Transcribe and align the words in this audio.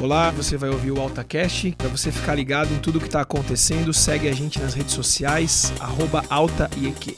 Olá, 0.00 0.30
você 0.30 0.56
vai 0.56 0.70
ouvir 0.70 0.92
o 0.92 1.00
AltaCast. 1.00 1.74
Para 1.76 1.88
você 1.88 2.12
ficar 2.12 2.36
ligado 2.36 2.72
em 2.72 2.78
tudo 2.78 3.00
que 3.00 3.06
está 3.06 3.20
acontecendo, 3.20 3.92
segue 3.92 4.28
a 4.28 4.32
gente 4.32 4.60
nas 4.60 4.72
redes 4.72 4.94
sociais, 4.94 5.72
arroba 5.80 6.24
AltaIEQ. 6.30 7.16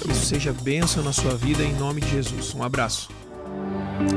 Que 0.00 0.10
isso 0.10 0.24
seja 0.24 0.50
bênção 0.50 1.04
na 1.04 1.12
sua 1.12 1.34
vida 1.34 1.62
em 1.62 1.74
nome 1.74 2.00
de 2.00 2.08
Jesus. 2.08 2.54
Um 2.54 2.62
abraço. 2.62 3.10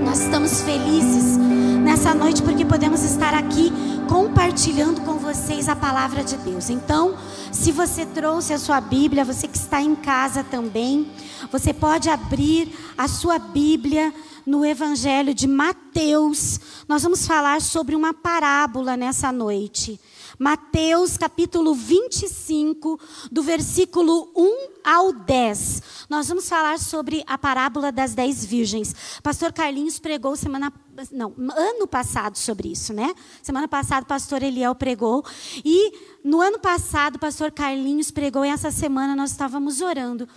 Nós 0.02 0.22
estamos 0.22 0.62
felizes 0.62 1.38
nessa 1.84 2.14
noite 2.16 2.42
porque 2.42 2.64
podemos 2.64 3.04
estar 3.04 3.34
aqui 3.34 3.70
compartilhando 4.08 5.02
com 5.02 5.20
vocês 5.20 5.68
a 5.68 5.76
palavra 5.76 6.24
de 6.24 6.38
Deus. 6.38 6.70
Então, 6.70 7.18
se 7.52 7.74
você 7.74 8.06
trouxe 8.06 8.54
a 8.54 8.58
sua 8.58 8.80
Bíblia, 8.80 9.26
você 9.26 9.46
que 9.46 9.58
está 9.58 9.82
em 9.82 9.94
casa 9.94 10.42
também, 10.42 11.12
você 11.52 11.74
pode 11.74 12.10
abrir 12.10 12.74
a 12.98 13.10
sua 13.10 13.38
Bíblia 13.38 14.14
no 14.46 14.66
Evangelho 14.66 15.34
de 15.34 15.48
Mateus. 15.48 16.60
Nós 16.88 17.04
vamos 17.04 17.26
falar 17.26 17.62
sobre 17.62 17.96
uma 17.96 18.14
parábola 18.14 18.98
nessa 18.98 19.32
noite. 19.32 20.00
Mateus 20.40 21.18
capítulo 21.18 21.76
25, 21.76 23.00
do 23.32 23.44
versículo 23.44 24.32
1 24.36 24.72
ao 24.84 25.14
10. 25.14 25.84
Nós 26.10 26.28
vamos 26.28 26.50
falar 26.50 26.80
sobre 26.80 27.24
a 27.28 27.38
parábola 27.38 27.92
das 27.92 28.16
dez 28.16 28.44
virgens. 28.44 29.20
Pastor 29.22 29.54
Carlinhos 29.54 30.00
pregou 30.00 30.36
semana 30.36 30.74
não, 31.12 31.34
ano 31.38 31.88
passado 31.88 32.38
sobre 32.38 32.72
isso, 32.72 32.92
né? 32.92 33.14
Semana 33.42 33.68
passada 33.68 34.06
pastor 34.06 34.42
Eliel 34.42 34.76
pregou 34.76 35.24
e 35.64 35.94
no 36.24 36.42
ano 36.42 36.60
passado 36.60 37.20
pastor 37.20 37.52
Carlinhos 37.52 38.12
pregou 38.12 38.44
e 38.44 38.50
essa 38.50 38.72
semana 38.72 39.16
nós 39.16 39.32
estávamos 39.32 39.80
orando. 39.82 40.28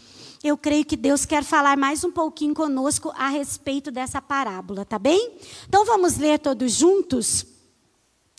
Eu 0.45 0.59
creio 0.59 0.85
que 0.85 0.95
Deus 0.95 1.25
quer 1.25 1.43
falar 1.43 1.75
mais 1.75 2.05
um 2.05 2.13
pouquinho 2.13 2.53
conosco 2.53 3.11
a 3.17 3.29
respeito 3.29 3.91
dessa 3.91 4.21
parábola, 4.21 4.85
tá 4.85 4.99
bem? 4.99 5.39
Então 5.67 5.87
vamos 5.87 6.19
ler 6.19 6.39
todos 6.39 6.71
juntos? 6.73 7.47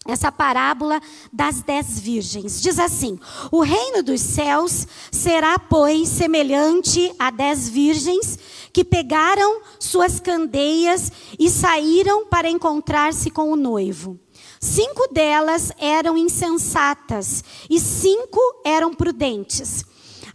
essa 0.07 0.31
parábola 0.31 1.01
das 1.33 1.63
dez 1.63 1.97
virgens. 1.97 2.61
Diz 2.61 2.77
assim: 2.77 3.19
O 3.51 3.61
reino 3.61 4.03
dos 4.03 4.21
céus 4.21 4.87
será, 5.11 5.57
pois, 5.57 6.07
semelhante 6.09 7.11
a 7.17 7.31
dez 7.31 7.67
virgens 7.67 8.37
que 8.71 8.83
pegaram 8.83 9.61
suas 9.79 10.19
candeias 10.19 11.11
e 11.39 11.49
saíram 11.49 12.27
para 12.27 12.47
encontrar-se 12.47 13.31
com 13.31 13.51
o 13.51 13.55
noivo. 13.55 14.19
Cinco 14.59 15.07
delas 15.11 15.71
eram 15.79 16.15
insensatas 16.15 17.43
e 17.67 17.79
cinco 17.79 18.39
eram 18.63 18.93
prudentes. 18.93 19.83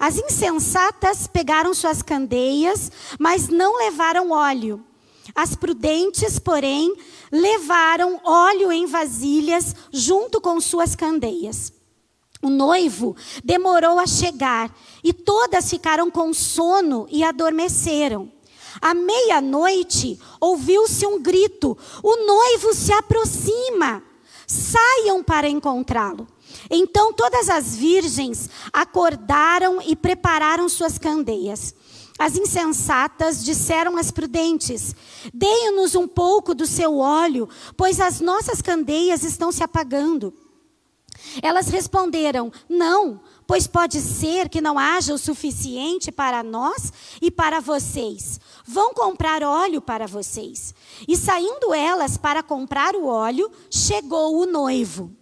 As 0.01 0.17
insensatas 0.17 1.27
pegaram 1.27 1.75
suas 1.75 2.01
candeias, 2.01 2.91
mas 3.19 3.49
não 3.49 3.77
levaram 3.77 4.31
óleo. 4.31 4.83
As 5.35 5.55
prudentes, 5.55 6.39
porém, 6.39 6.97
levaram 7.31 8.19
óleo 8.25 8.73
em 8.73 8.87
vasilhas 8.87 9.77
junto 9.93 10.41
com 10.41 10.59
suas 10.59 10.97
candeias. 10.97 11.71
O 12.43 12.49
noivo 12.49 13.15
demorou 13.45 13.99
a 13.99 14.07
chegar 14.07 14.75
e 15.05 15.13
todas 15.13 15.69
ficaram 15.69 16.11
com 16.11 16.33
sono 16.33 17.07
e 17.11 17.23
adormeceram. 17.23 18.33
À 18.81 18.95
meia-noite, 18.95 20.19
ouviu-se 20.41 21.07
um 21.07 21.21
grito: 21.21 21.77
O 22.03 22.17
noivo 22.25 22.73
se 22.73 22.91
aproxima! 22.95 24.03
Saiam 24.47 25.23
para 25.23 25.49
encontrá-lo. 25.49 26.27
Então 26.71 27.13
todas 27.13 27.51
as 27.51 27.75
virgens 27.75 28.49
acordaram 28.73 29.83
e 29.83 29.97
prepararam 29.97 30.69
suas 30.69 30.97
candeias. 30.99 31.75
As 32.19 32.37
insensatas 32.37 33.43
disseram 33.45 33.97
às 33.97 34.11
prudentes: 34.11 34.95
Deem-nos 35.35 35.95
um 35.95 36.07
pouco 36.07 36.55
do 36.55 36.67
seu 36.67 36.99
óleo, 36.99 37.49
pois 37.77 37.99
as 37.99 38.21
nossas 38.21 38.63
candeias 38.63 39.25
estão 39.25 39.51
se 39.51 39.65
apagando. 39.65 40.33
Elas 41.43 41.69
responderam: 41.69 42.53
Não, 42.69 43.21
pois 43.47 43.67
pode 43.67 44.01
ser 44.01 44.49
que 44.49 44.61
não 44.61 44.79
haja 44.79 45.15
o 45.15 45.19
suficiente 45.19 46.13
para 46.13 46.43
nós 46.43 46.93
e 47.21 47.31
para 47.31 47.59
vocês. 47.59 48.39
Vão 48.67 48.93
comprar 48.95 49.43
óleo 49.43 49.81
para 49.81 50.07
vocês. 50.07 50.75
E 51.09 51.17
saindo 51.17 51.73
elas 51.75 52.17
para 52.17 52.43
comprar 52.43 52.95
o 52.95 53.07
óleo, 53.07 53.51
chegou 53.71 54.41
o 54.41 54.47
noivo. 54.47 55.20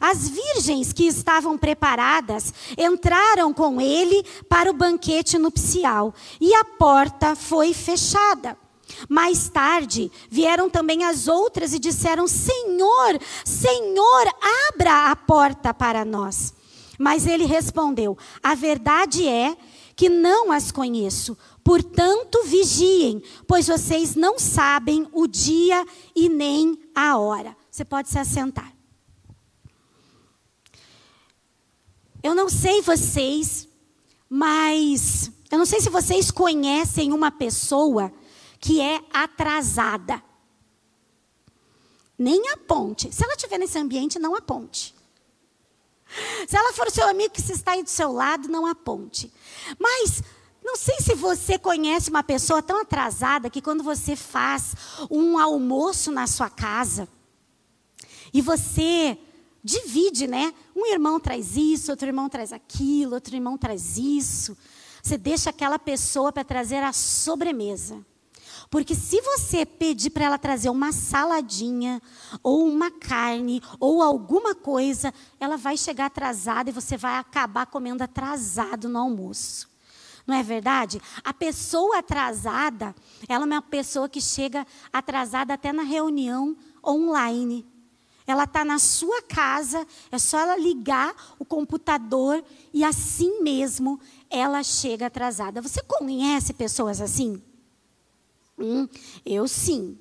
As 0.00 0.28
virgens 0.28 0.92
que 0.92 1.06
estavam 1.06 1.56
preparadas 1.56 2.52
entraram 2.76 3.52
com 3.52 3.80
ele 3.80 4.24
para 4.48 4.70
o 4.70 4.74
banquete 4.74 5.38
nupcial 5.38 6.14
e 6.40 6.54
a 6.54 6.64
porta 6.64 7.34
foi 7.34 7.72
fechada. 7.72 8.56
Mais 9.08 9.48
tarde 9.48 10.10
vieram 10.30 10.70
também 10.70 11.04
as 11.04 11.28
outras 11.28 11.72
e 11.72 11.78
disseram: 11.78 12.26
Senhor, 12.26 13.20
Senhor, 13.44 14.34
abra 14.68 15.10
a 15.10 15.16
porta 15.16 15.74
para 15.74 16.04
nós. 16.04 16.54
Mas 16.98 17.26
ele 17.26 17.44
respondeu: 17.44 18.16
A 18.42 18.54
verdade 18.54 19.28
é 19.28 19.56
que 19.94 20.08
não 20.08 20.50
as 20.50 20.72
conheço. 20.72 21.36
Portanto, 21.62 22.44
vigiem, 22.44 23.22
pois 23.46 23.66
vocês 23.66 24.14
não 24.14 24.38
sabem 24.38 25.06
o 25.12 25.26
dia 25.26 25.84
e 26.14 26.28
nem 26.28 26.78
a 26.94 27.18
hora. 27.18 27.56
Você 27.70 27.84
pode 27.84 28.08
se 28.08 28.18
assentar. 28.18 28.77
Eu 32.22 32.34
não 32.34 32.48
sei 32.48 32.82
vocês, 32.82 33.68
mas 34.28 35.30
eu 35.50 35.58
não 35.58 35.66
sei 35.66 35.80
se 35.80 35.88
vocês 35.88 36.30
conhecem 36.30 37.12
uma 37.12 37.30
pessoa 37.30 38.12
que 38.60 38.80
é 38.80 39.00
atrasada. 39.12 40.22
Nem 42.18 42.50
a 42.50 42.56
ponte. 42.56 43.12
Se 43.14 43.22
ela 43.22 43.34
estiver 43.34 43.58
nesse 43.58 43.78
ambiente, 43.78 44.18
não 44.18 44.34
a 44.34 44.42
ponte. 44.42 44.94
Se 46.48 46.56
ela 46.56 46.72
for 46.72 46.88
o 46.88 46.90
seu 46.90 47.08
amigo 47.08 47.34
que 47.34 47.42
se 47.42 47.52
está 47.52 47.72
aí 47.72 47.82
do 47.82 47.90
seu 47.90 48.10
lado, 48.12 48.48
não 48.48 48.66
a 48.66 48.74
ponte. 48.74 49.32
Mas 49.78 50.22
não 50.64 50.76
sei 50.76 50.96
se 51.00 51.14
você 51.14 51.58
conhece 51.58 52.10
uma 52.10 52.22
pessoa 52.22 52.62
tão 52.62 52.80
atrasada 52.80 53.48
que 53.48 53.62
quando 53.62 53.82
você 53.84 54.16
faz 54.16 54.74
um 55.10 55.38
almoço 55.38 56.10
na 56.10 56.26
sua 56.26 56.50
casa 56.50 57.08
e 58.32 58.42
você 58.42 59.18
divide, 59.62 60.26
né? 60.26 60.52
Um 60.74 60.86
irmão 60.86 61.18
traz 61.18 61.56
isso, 61.56 61.90
outro 61.90 62.08
irmão 62.08 62.28
traz 62.28 62.52
aquilo, 62.52 63.14
outro 63.14 63.34
irmão 63.34 63.58
traz 63.58 63.96
isso. 63.96 64.56
Você 65.02 65.16
deixa 65.16 65.50
aquela 65.50 65.78
pessoa 65.78 66.32
para 66.32 66.44
trazer 66.44 66.82
a 66.82 66.92
sobremesa. 66.92 68.04
Porque 68.70 68.94
se 68.94 69.20
você 69.22 69.64
pedir 69.64 70.10
para 70.10 70.26
ela 70.26 70.38
trazer 70.38 70.68
uma 70.68 70.92
saladinha, 70.92 72.02
ou 72.42 72.66
uma 72.68 72.90
carne, 72.90 73.62
ou 73.80 74.02
alguma 74.02 74.54
coisa, 74.54 75.12
ela 75.40 75.56
vai 75.56 75.76
chegar 75.76 76.06
atrasada 76.06 76.68
e 76.68 76.72
você 76.72 76.96
vai 76.96 77.16
acabar 77.16 77.66
comendo 77.66 78.02
atrasado 78.02 78.88
no 78.88 78.98
almoço. 78.98 79.68
Não 80.26 80.34
é 80.34 80.42
verdade? 80.42 81.00
A 81.24 81.32
pessoa 81.32 82.00
atrasada, 82.00 82.94
ela 83.26 83.44
é 83.44 83.46
uma 83.46 83.62
pessoa 83.62 84.10
que 84.10 84.20
chega 84.20 84.66
atrasada 84.92 85.54
até 85.54 85.72
na 85.72 85.82
reunião 85.82 86.54
online. 86.84 87.66
Ela 88.28 88.44
está 88.44 88.62
na 88.62 88.78
sua 88.78 89.22
casa, 89.22 89.86
é 90.12 90.18
só 90.18 90.38
ela 90.38 90.54
ligar 90.58 91.16
o 91.38 91.46
computador 91.46 92.44
e 92.74 92.84
assim 92.84 93.42
mesmo 93.42 93.98
ela 94.28 94.62
chega 94.62 95.06
atrasada. 95.06 95.62
Você 95.62 95.82
conhece 95.82 96.52
pessoas 96.52 97.00
assim? 97.00 97.42
Hum, 98.58 98.86
eu 99.24 99.48
sim. 99.48 99.98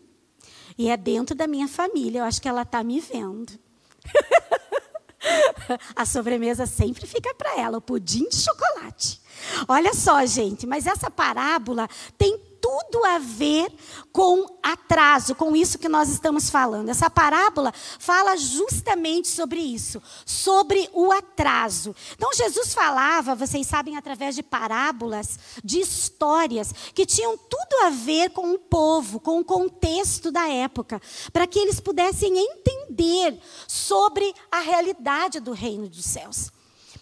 E 0.77 0.89
é 0.89 0.97
dentro 0.97 1.33
da 1.33 1.47
minha 1.47 1.69
família, 1.69 2.19
eu 2.19 2.25
acho 2.25 2.41
que 2.41 2.49
ela 2.49 2.63
está 2.63 2.83
me 2.83 2.99
vendo. 2.99 3.57
A 5.95 6.05
sobremesa 6.05 6.65
sempre 6.65 7.07
fica 7.07 7.33
para 7.33 7.57
ela, 7.57 7.77
o 7.77 7.81
pudim 7.81 8.27
de 8.27 8.35
chocolate. 8.35 9.21
Olha 9.69 9.93
só, 9.93 10.25
gente, 10.25 10.67
mas 10.67 10.85
essa 10.85 11.09
parábola 11.09 11.87
tem 12.17 12.37
tudo 12.61 13.03
a 13.05 13.19
ver 13.19 13.71
com 14.11 14.45
atraso, 14.63 15.35
com 15.35 15.55
isso 15.55 15.77
que 15.77 15.87
nós 15.87 16.09
estamos 16.09 16.49
falando. 16.49 16.89
Essa 16.89 17.09
parábola 17.09 17.73
fala 17.99 18.35
justamente 18.35 19.27
sobre 19.27 19.59
isso, 19.59 20.01
sobre 20.25 20.89
o 20.93 21.11
atraso. 21.11 21.95
Então, 22.15 22.33
Jesus 22.33 22.73
falava, 22.73 23.35
vocês 23.35 23.67
sabem, 23.67 23.95
através 23.95 24.35
de 24.35 24.43
parábolas, 24.43 25.39
de 25.63 25.79
histórias, 25.79 26.73
que 26.93 27.05
tinham 27.05 27.37
tudo 27.37 27.85
a 27.85 27.89
ver 27.89 28.31
com 28.31 28.53
o 28.53 28.59
povo, 28.59 29.19
com 29.19 29.39
o 29.39 29.45
contexto 29.45 30.31
da 30.31 30.47
época, 30.47 31.01
para 31.31 31.47
que 31.47 31.59
eles 31.59 31.79
pudessem 31.79 32.37
entender 32.37 33.39
sobre 33.67 34.33
a 34.51 34.59
realidade 34.59 35.39
do 35.39 35.51
reino 35.51 35.87
dos 35.87 36.05
céus. 36.05 36.51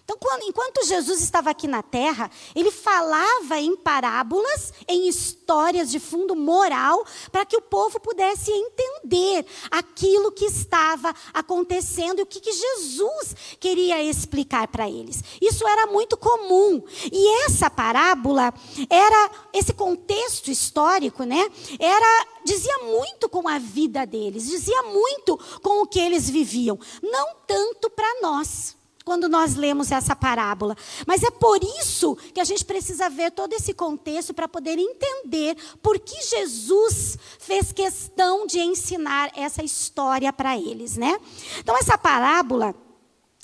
Então, 0.05 0.17
quando, 0.19 0.43
enquanto 0.43 0.85
Jesus 0.85 1.19
estava 1.19 1.49
aqui 1.49 1.67
na 1.67 1.81
terra, 1.81 2.29
ele 2.53 2.69
falava 2.69 3.59
em 3.59 3.75
parábolas, 3.75 4.71
em 4.87 5.07
histórias 5.07 5.89
de 5.89 5.99
fundo 5.99 6.35
moral, 6.35 7.03
para 7.31 7.43
que 7.43 7.57
o 7.57 7.61
povo 7.61 7.99
pudesse 7.99 8.51
entender 8.51 9.43
aquilo 9.71 10.31
que 10.31 10.45
estava 10.45 11.11
acontecendo 11.33 12.19
e 12.19 12.21
o 12.21 12.25
que, 12.27 12.39
que 12.39 12.51
Jesus 12.51 13.35
queria 13.59 14.03
explicar 14.03 14.67
para 14.67 14.87
eles. 14.87 15.23
Isso 15.41 15.67
era 15.67 15.87
muito 15.87 16.15
comum. 16.15 16.83
E 17.11 17.43
essa 17.45 17.67
parábola 17.67 18.53
era 18.87 19.31
esse 19.51 19.73
contexto 19.73 20.51
histórico, 20.51 21.23
né? 21.23 21.49
Era 21.79 22.27
dizia 22.45 22.77
muito 22.83 23.27
com 23.27 23.49
a 23.49 23.57
vida 23.57 24.05
deles, 24.05 24.45
dizia 24.45 24.83
muito 24.83 25.35
com 25.63 25.81
o 25.81 25.87
que 25.87 25.99
eles 25.99 26.29
viviam, 26.29 26.79
não 27.01 27.37
tanto 27.47 27.89
para 27.89 28.21
nós 28.21 28.75
quando 29.05 29.29
nós 29.29 29.53
lemos 29.53 29.91
essa 29.91 30.15
parábola. 30.15 30.75
Mas 31.05 31.21
é 31.21 31.29
por 31.29 31.63
isso 31.79 32.15
que 32.33 32.39
a 32.39 32.43
gente 32.43 32.65
precisa 32.65 33.07
ver 33.07 33.31
todo 33.31 33.53
esse 33.53 33.71
contexto 33.71 34.33
para 34.33 34.47
poder 34.47 34.79
entender 34.79 35.55
por 35.81 35.99
que 35.99 36.19
Jesus 36.23 37.15
fez 37.37 37.71
questão 37.71 38.47
de 38.47 38.59
ensinar 38.59 39.31
essa 39.35 39.63
história 39.63 40.33
para 40.33 40.57
eles, 40.57 40.97
né? 40.97 41.19
Então 41.59 41.77
essa 41.77 41.95
parábola 41.99 42.73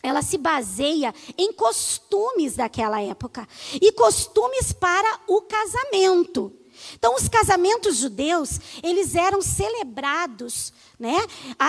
ela 0.01 0.23
se 0.23 0.35
baseia 0.35 1.13
em 1.37 1.53
costumes 1.53 2.55
daquela 2.55 2.99
época 2.99 3.47
e 3.79 3.91
costumes 3.91 4.73
para 4.73 5.19
o 5.27 5.43
casamento. 5.43 6.51
Então, 6.95 7.13
os 7.13 7.29
casamentos 7.29 7.97
judeus, 7.97 8.59
eles 8.81 9.13
eram 9.13 9.43
celebrados, 9.43 10.73
né? 10.99 11.15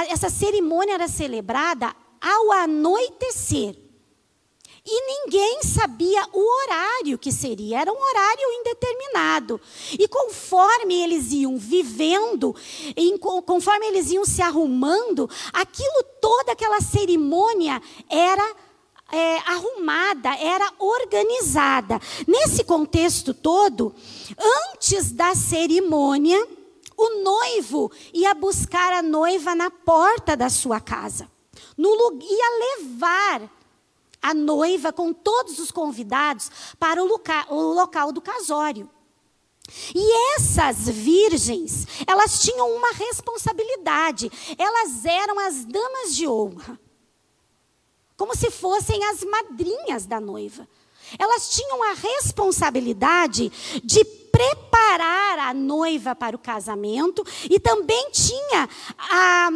Essa 0.09 0.31
cerimônia 0.31 0.95
era 0.95 1.09
celebrada 1.09 1.95
ao 2.23 2.53
anoitecer. 2.53 3.77
E 4.85 5.07
ninguém 5.07 5.63
sabia 5.63 6.27
o 6.33 6.41
horário 6.41 7.17
que 7.17 7.31
seria, 7.31 7.81
era 7.81 7.93
um 7.93 7.97
horário 7.97 8.53
indeterminado. 8.61 9.61
E 9.93 10.09
conforme 10.09 11.01
eles 11.03 11.31
iam 11.31 11.57
vivendo, 11.57 12.55
conforme 13.47 13.87
eles 13.87 14.11
iam 14.11 14.25
se 14.25 14.43
arrumando, 14.43 15.31
aquilo, 15.53 16.03
toda 16.21 16.53
aquela 16.53 16.81
cerimônia 16.81 17.81
era 18.09 18.57
é, 19.13 19.39
arrumada, 19.39 20.35
era 20.37 20.69
organizada. 20.81 22.01
Nesse 22.27 22.65
contexto 22.65 23.33
todo, 23.33 23.95
antes 24.73 25.13
da 25.13 25.33
cerimônia, 25.37 26.45
o 26.97 27.23
noivo 27.23 27.93
ia 28.13 28.35
buscar 28.35 28.93
a 28.93 29.03
noiva 29.03 29.55
na 29.55 29.71
porta 29.71 30.37
da 30.37 30.51
sua 30.51 30.81
casa. 30.81 31.31
No, 31.77 32.19
ia 32.21 32.79
levar 32.79 33.51
a 34.21 34.33
noiva 34.33 34.93
com 34.93 35.13
todos 35.13 35.59
os 35.59 35.71
convidados 35.71 36.51
para 36.79 37.03
o 37.03 37.07
local, 37.07 37.47
o 37.51 37.73
local 37.73 38.13
do 38.13 38.21
casório. 38.21 38.89
E 39.95 40.35
essas 40.35 40.89
virgens, 40.89 41.87
elas 42.07 42.43
tinham 42.43 42.71
uma 42.71 42.93
responsabilidade. 42.93 44.31
Elas 44.59 45.05
eram 45.05 45.39
as 45.39 45.65
damas 45.65 46.15
de 46.15 46.27
honra. 46.27 46.79
Como 48.17 48.37
se 48.37 48.51
fossem 48.51 49.03
as 49.07 49.25
madrinhas 49.25 50.07
da 50.07 50.21
noiva. 50.21 50.69
Elas 51.19 51.51
tinham 51.51 51.83
a 51.83 51.95
responsabilidade 51.95 53.51
de 53.83 54.05
preparar 54.43 55.39
a 55.39 55.55
noiva 55.55 56.15
para 56.15 56.35
o 56.35 56.39
casamento 56.39 57.25
e 57.49 57.61
também 57.61 58.11
tinha 58.11 58.69
a, 58.99 59.49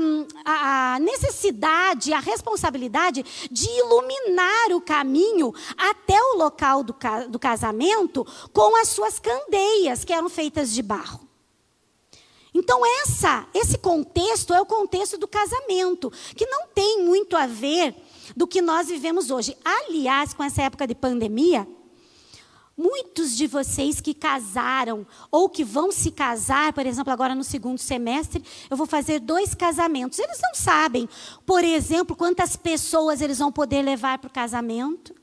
a, 0.44 0.99
necessidade, 1.00 2.12
a 2.12 2.21
responsabilidade 2.21 3.25
de 3.50 3.69
iluminar 3.69 4.73
o 4.73 4.81
caminho 4.81 5.53
até 5.77 6.21
o 6.21 6.37
local 6.37 6.83
do, 6.83 6.94
do 7.29 7.38
casamento 7.38 8.27
com 8.53 8.77
as 8.81 8.88
suas 8.88 9.19
candeias, 9.19 10.05
que 10.05 10.12
eram 10.12 10.29
feitas 10.29 10.73
de 10.73 10.83
barro. 10.83 11.27
Então 12.55 12.81
essa, 13.03 13.47
esse 13.53 13.77
contexto 13.77 14.55
é 14.55 14.61
o 14.61 14.67
contexto 14.67 15.19
do 15.19 15.29
casamento, 15.29 16.11
que 16.35 16.47
não 16.47 16.69
tem 16.69 17.03
muito 17.03 17.37
a 17.37 17.47
ver 17.47 17.94
do 18.35 18.47
que 18.47 18.62
nós 18.62 18.88
vivemos 18.88 19.31
hoje. 19.31 19.56
Aliás, 19.62 20.33
com 20.33 20.43
essa 20.43 20.62
época 20.62 20.87
de 20.87 20.94
pandemia, 20.94 21.69
Muitos 22.76 23.34
de 23.34 23.46
vocês 23.46 24.02
que 24.02 24.12
casaram 24.12 25.06
ou 25.31 25.49
que 25.49 25.64
vão 25.64 25.90
se 25.90 26.11
casar, 26.11 26.75
por 26.75 26.84
exemplo, 26.84 27.11
agora 27.11 27.34
no 27.34 27.43
segundo 27.43 27.78
semestre, 27.78 28.44
eu 28.69 28.76
vou 28.76 28.87
fazer 28.87 29.19
dois 29.19 29.55
casamentos. 29.55 30.19
Eles 30.19 30.38
não 30.43 30.55
sabem, 30.55 31.08
por 31.46 31.64
exemplo, 31.64 32.14
quantas 32.14 32.55
pessoas 32.55 33.23
eles 33.23 33.38
vão 33.38 33.50
poder 33.50 33.81
levar 33.81 34.19
para 34.19 34.28
o 34.28 34.32
casamento. 34.32 35.14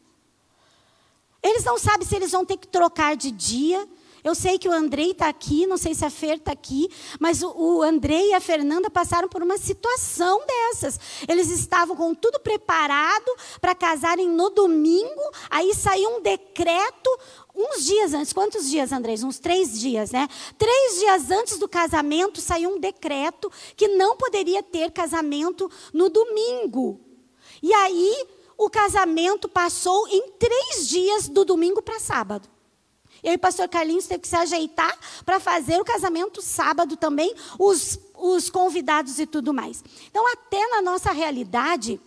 Eles 1.44 1.64
não 1.64 1.78
sabem 1.78 2.08
se 2.08 2.16
eles 2.16 2.32
vão 2.32 2.44
ter 2.44 2.58
que 2.58 2.68
trocar 2.68 3.16
de 3.16 3.30
dia. 3.30 3.88
Eu 4.24 4.34
sei 4.34 4.58
que 4.58 4.70
o 4.70 4.72
Andrei 4.72 5.12
está 5.12 5.28
aqui, 5.28 5.68
não 5.68 5.78
sei 5.78 5.94
se 5.94 6.06
a 6.06 6.10
Fer 6.10 6.38
está 6.38 6.54
aqui, 6.54 6.90
mas 7.20 7.44
o, 7.44 7.50
o 7.50 7.82
Andrei 7.84 8.30
e 8.30 8.34
a 8.34 8.40
Fernanda 8.40 8.90
passaram 8.90 9.28
por 9.28 9.44
uma 9.44 9.58
situação 9.58 10.42
dessas. 10.46 11.00
Eles 11.28 11.50
estavam 11.50 11.96
com 11.96 12.16
tudo 12.16 12.40
preparado 12.40 13.36
para 13.60 13.76
casarem 13.76 14.30
no 14.30 14.50
domingo, 14.50 15.22
aí 15.50 15.74
saiu 15.74 16.18
um 16.18 16.22
decreto 16.22 17.10
uns 17.54 17.84
dias 17.86 18.14
antes. 18.14 18.32
Quantos 18.32 18.70
dias, 18.70 18.92
Andrés? 18.92 19.24
Uns 19.24 19.40
três 19.40 19.80
dias, 19.80 20.12
né? 20.12 20.28
Três 20.58 21.00
dias 21.00 21.30
antes 21.30 21.58
do 21.58 21.68
casamento 21.68 22.40
saiu 22.40 22.76
um 22.76 22.80
decreto 22.80 23.52
que 23.76 23.90
não 23.90 24.16
poderia 24.16 24.64
ter 24.64 24.92
casamento 24.92 25.70
no 25.94 26.08
domingo. 26.10 27.02
E 27.62 27.74
aí 27.74 28.28
o 28.58 28.70
casamento 28.70 29.50
passou 29.50 30.08
em 30.08 30.32
três 30.40 30.88
dias 30.88 31.28
do 31.28 31.44
domingo 31.44 31.82
para 31.82 32.00
sábado. 32.00 32.53
E 33.24 33.30
aí 33.30 33.36
o 33.36 33.40
pastor 33.40 33.70
Carlinhos 33.70 34.06
teve 34.06 34.22
que 34.22 34.28
se 34.28 34.36
ajeitar 34.36 34.98
para 35.26 35.40
fazer 35.40 35.80
o 35.80 35.86
casamento 35.86 36.42
sábado 36.42 36.98
também, 36.98 37.34
os, 37.58 37.98
os 38.16 38.50
convidados 38.50 39.18
e 39.18 39.26
tudo 39.26 39.54
mais. 39.54 39.84
Então, 40.10 40.28
até 40.34 40.68
na 40.68 40.82
nossa 40.82 41.12
realidade, 41.12 42.02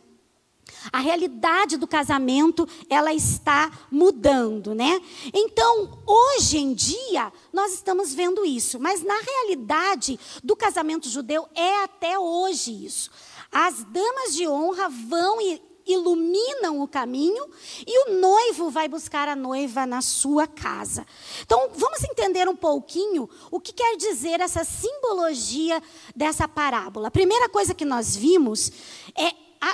a 0.92 0.98
realidade 0.98 1.76
do 1.76 1.86
casamento, 1.86 2.68
ela 2.88 3.14
está 3.14 3.70
mudando, 3.90 4.74
né? 4.74 5.00
Então, 5.32 6.02
hoje 6.06 6.58
em 6.58 6.74
dia, 6.74 7.32
nós 7.52 7.72
estamos 7.72 8.12
vendo 8.12 8.44
isso, 8.44 8.78
mas 8.78 9.02
na 9.02 9.18
realidade 9.18 10.18
do 10.44 10.54
casamento 10.54 11.08
judeu 11.08 11.48
é 11.54 11.82
até 11.82 12.18
hoje 12.18 12.84
isso. 12.84 13.10
As 13.50 13.84
damas 13.84 14.34
de 14.34 14.46
honra 14.46 14.88
vão 14.88 15.40
e 15.40 15.62
iluminam 15.86 16.80
o 16.80 16.88
caminho 16.88 17.48
e 17.86 18.08
o 18.08 18.20
noivo 18.20 18.70
vai 18.70 18.88
buscar 18.88 19.28
a 19.28 19.36
noiva 19.36 19.86
na 19.86 20.02
sua 20.02 20.46
casa. 20.46 21.06
Então, 21.42 21.70
vamos 21.74 22.02
entender 22.04 22.48
um 22.48 22.56
pouquinho 22.56 23.28
o 23.50 23.60
que 23.60 23.72
quer 23.72 23.96
dizer 23.96 24.40
essa 24.40 24.64
simbologia 24.64 25.82
dessa 26.14 26.48
parábola. 26.48 27.08
A 27.08 27.10
primeira 27.10 27.48
coisa 27.48 27.74
que 27.74 27.84
nós 27.84 28.16
vimos 28.16 28.72
é, 29.16 29.32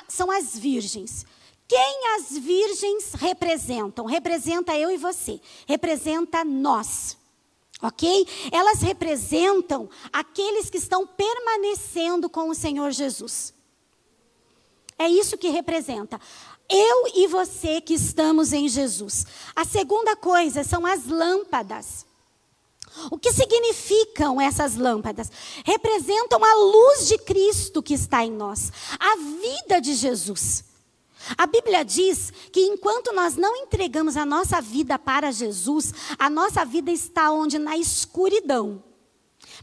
são 0.08 0.30
as 0.30 0.56
virgens. 0.56 1.24
Quem 1.66 2.16
as 2.16 2.36
virgens 2.36 3.14
representam? 3.14 4.04
Representa 4.04 4.76
eu 4.76 4.90
e 4.90 4.98
você. 4.98 5.40
Representa 5.66 6.44
nós. 6.44 7.16
Ok? 7.80 8.28
Elas 8.52 8.80
representam 8.80 9.88
aqueles 10.12 10.70
que 10.70 10.76
estão 10.76 11.06
permanecendo 11.06 12.28
com 12.28 12.50
o 12.50 12.54
Senhor 12.54 12.90
Jesus. 12.92 13.54
É 15.02 15.08
isso 15.08 15.36
que 15.36 15.48
representa. 15.48 16.20
Eu 16.70 17.08
e 17.16 17.26
você 17.26 17.80
que 17.80 17.92
estamos 17.92 18.52
em 18.52 18.68
Jesus. 18.68 19.26
A 19.54 19.64
segunda 19.64 20.14
coisa 20.14 20.62
são 20.62 20.86
as 20.86 21.06
lâmpadas. 21.06 22.06
O 23.10 23.18
que 23.18 23.32
significam 23.32 24.40
essas 24.40 24.76
lâmpadas? 24.76 25.28
Representam 25.64 26.44
a 26.44 26.54
luz 26.54 27.08
de 27.08 27.18
Cristo 27.18 27.82
que 27.82 27.94
está 27.94 28.24
em 28.24 28.30
nós, 28.30 28.70
a 28.96 29.16
vida 29.16 29.80
de 29.80 29.92
Jesus. 29.94 30.66
A 31.36 31.46
Bíblia 31.46 31.84
diz 31.84 32.32
que 32.52 32.60
enquanto 32.60 33.12
nós 33.12 33.34
não 33.34 33.56
entregamos 33.56 34.16
a 34.16 34.24
nossa 34.24 34.60
vida 34.60 35.00
para 35.00 35.32
Jesus, 35.32 35.92
a 36.16 36.30
nossa 36.30 36.64
vida 36.64 36.92
está 36.92 37.32
onde? 37.32 37.58
Na 37.58 37.76
escuridão. 37.76 38.84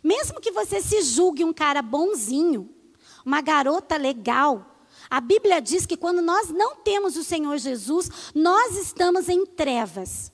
Mesmo 0.04 0.42
que 0.42 0.52
você 0.52 0.82
se 0.82 1.02
julgue 1.02 1.46
um 1.46 1.54
cara 1.54 1.82
bonzinho, 1.82 2.70
uma 3.26 3.40
garota 3.40 3.96
legal, 3.96 4.66
a 5.10 5.20
Bíblia 5.20 5.60
diz 5.60 5.86
que 5.86 5.98
quando 5.98 6.22
nós 6.22 6.50
não 6.50 6.76
temos 6.76 7.16
o 7.18 7.24
Senhor 7.24 7.58
Jesus, 7.58 8.10
nós 8.36 8.78
estamos 8.78 9.28
em 9.28 9.46
trevas. 9.46 10.32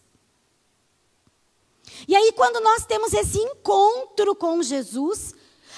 E 2.08 2.15
aí, 2.15 2.34
quando 2.34 2.60
nós 2.62 2.86
temos 2.86 3.13
esse 3.13 3.38
encontro 3.38 4.36
com 4.36 4.62
Jesus, 4.62 5.34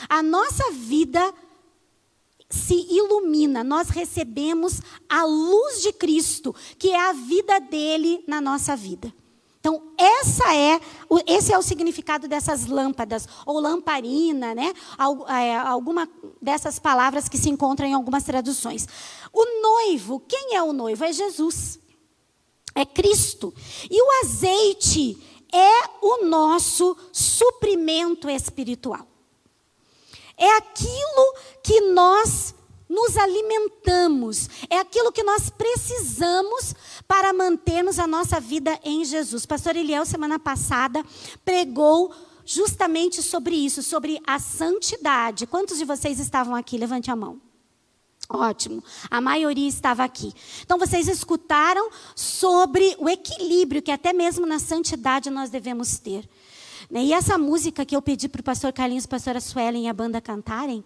a 0.10 0.24
nossa 0.24 0.72
vida 0.72 1.34
se 2.50 2.74
ilumina, 2.90 3.64
nós 3.64 3.90
recebemos 3.90 4.82
a 5.08 5.24
luz 5.26 5.82
de 5.82 5.94
Cristo, 5.94 6.56
que 6.80 6.90
é 6.90 7.00
a 7.00 7.14
vida 7.14 7.60
dele 7.60 8.24
na 8.28 8.42
nossa 8.42 8.76
vida. 8.76 9.14
Então, 9.68 9.84
essa 9.98 10.56
é, 10.56 10.80
esse 11.28 11.52
é 11.52 11.58
o 11.58 11.62
significado 11.62 12.26
dessas 12.26 12.68
lâmpadas, 12.68 13.28
ou 13.46 13.60
lamparina, 13.60 14.56
né? 14.56 14.74
É, 15.28 15.58
alguma 15.58 16.08
dessas 16.42 16.80
palavras 16.80 17.28
que 17.28 17.38
se 17.38 17.50
encontram 17.50 17.86
em 17.86 17.94
algumas 17.94 18.24
traduções. 18.24 18.88
O 19.34 19.62
noivo, 19.62 20.22
quem 20.26 20.56
é 20.56 20.64
o 20.64 20.72
noivo? 20.72 21.04
É 21.04 21.12
Jesus. 21.12 21.82
É 22.74 22.86
Cristo. 22.86 23.54
E 23.92 24.02
o 24.02 24.26
azeite 24.26 25.22
é 25.52 25.90
o 26.02 26.24
nosso 26.24 26.96
suprimento 27.12 28.30
espiritual. 28.30 29.06
É 30.38 30.50
aquilo 30.60 31.36
que 31.62 31.82
nós 31.92 32.56
nos 32.90 33.18
alimentamos, 33.18 34.50
é 34.70 34.80
aquilo 34.80 35.12
que 35.12 35.24
nós 35.24 35.50
precisamos 35.50 36.74
para 37.08 37.34
mantermos 37.34 38.00
a 38.00 38.08
nossa 38.08 38.40
vida 38.40 38.80
em 38.84 39.04
Jesus. 39.04 39.46
Pastor 39.46 39.76
Eliel, 39.76 40.06
semana 40.06 40.40
passada, 40.40 41.04
pregou 41.44 42.14
justamente 42.46 43.22
sobre 43.22 43.56
isso, 43.56 43.84
sobre 43.84 44.22
a 44.26 44.40
santidade. 44.40 45.46
Quantos 45.46 45.78
de 45.78 45.86
vocês 45.86 46.20
estavam 46.20 46.56
aqui? 46.56 46.78
Levante 46.78 47.12
a 47.12 47.16
mão. 47.16 47.42
Ótimo, 48.30 48.84
a 49.10 49.22
maioria 49.22 49.68
estava 49.68 50.04
aqui. 50.04 50.34
Então 50.62 50.78
vocês 50.78 51.08
escutaram 51.08 51.90
sobre 52.14 52.96
o 53.00 53.08
equilíbrio 53.08 53.82
que 53.82 53.92
até 53.92 54.12
mesmo 54.12 54.46
na 54.46 54.60
santidade 54.60 55.30
nós 55.30 55.50
devemos 55.50 55.98
ter. 55.98 56.28
Né? 56.90 57.04
E 57.06 57.14
essa 57.14 57.38
música 57.38 57.86
que 57.86 57.96
eu 57.96 58.02
pedi 58.02 58.30
para 58.30 58.42
o 58.42 58.44
pastor 58.44 58.72
Carlinhos 58.72 59.06
pastora 59.06 59.42
Suelen 59.42 59.86
e 59.86 59.88
a 59.88 59.94
banda 59.94 60.22
cantarem, 60.22 60.84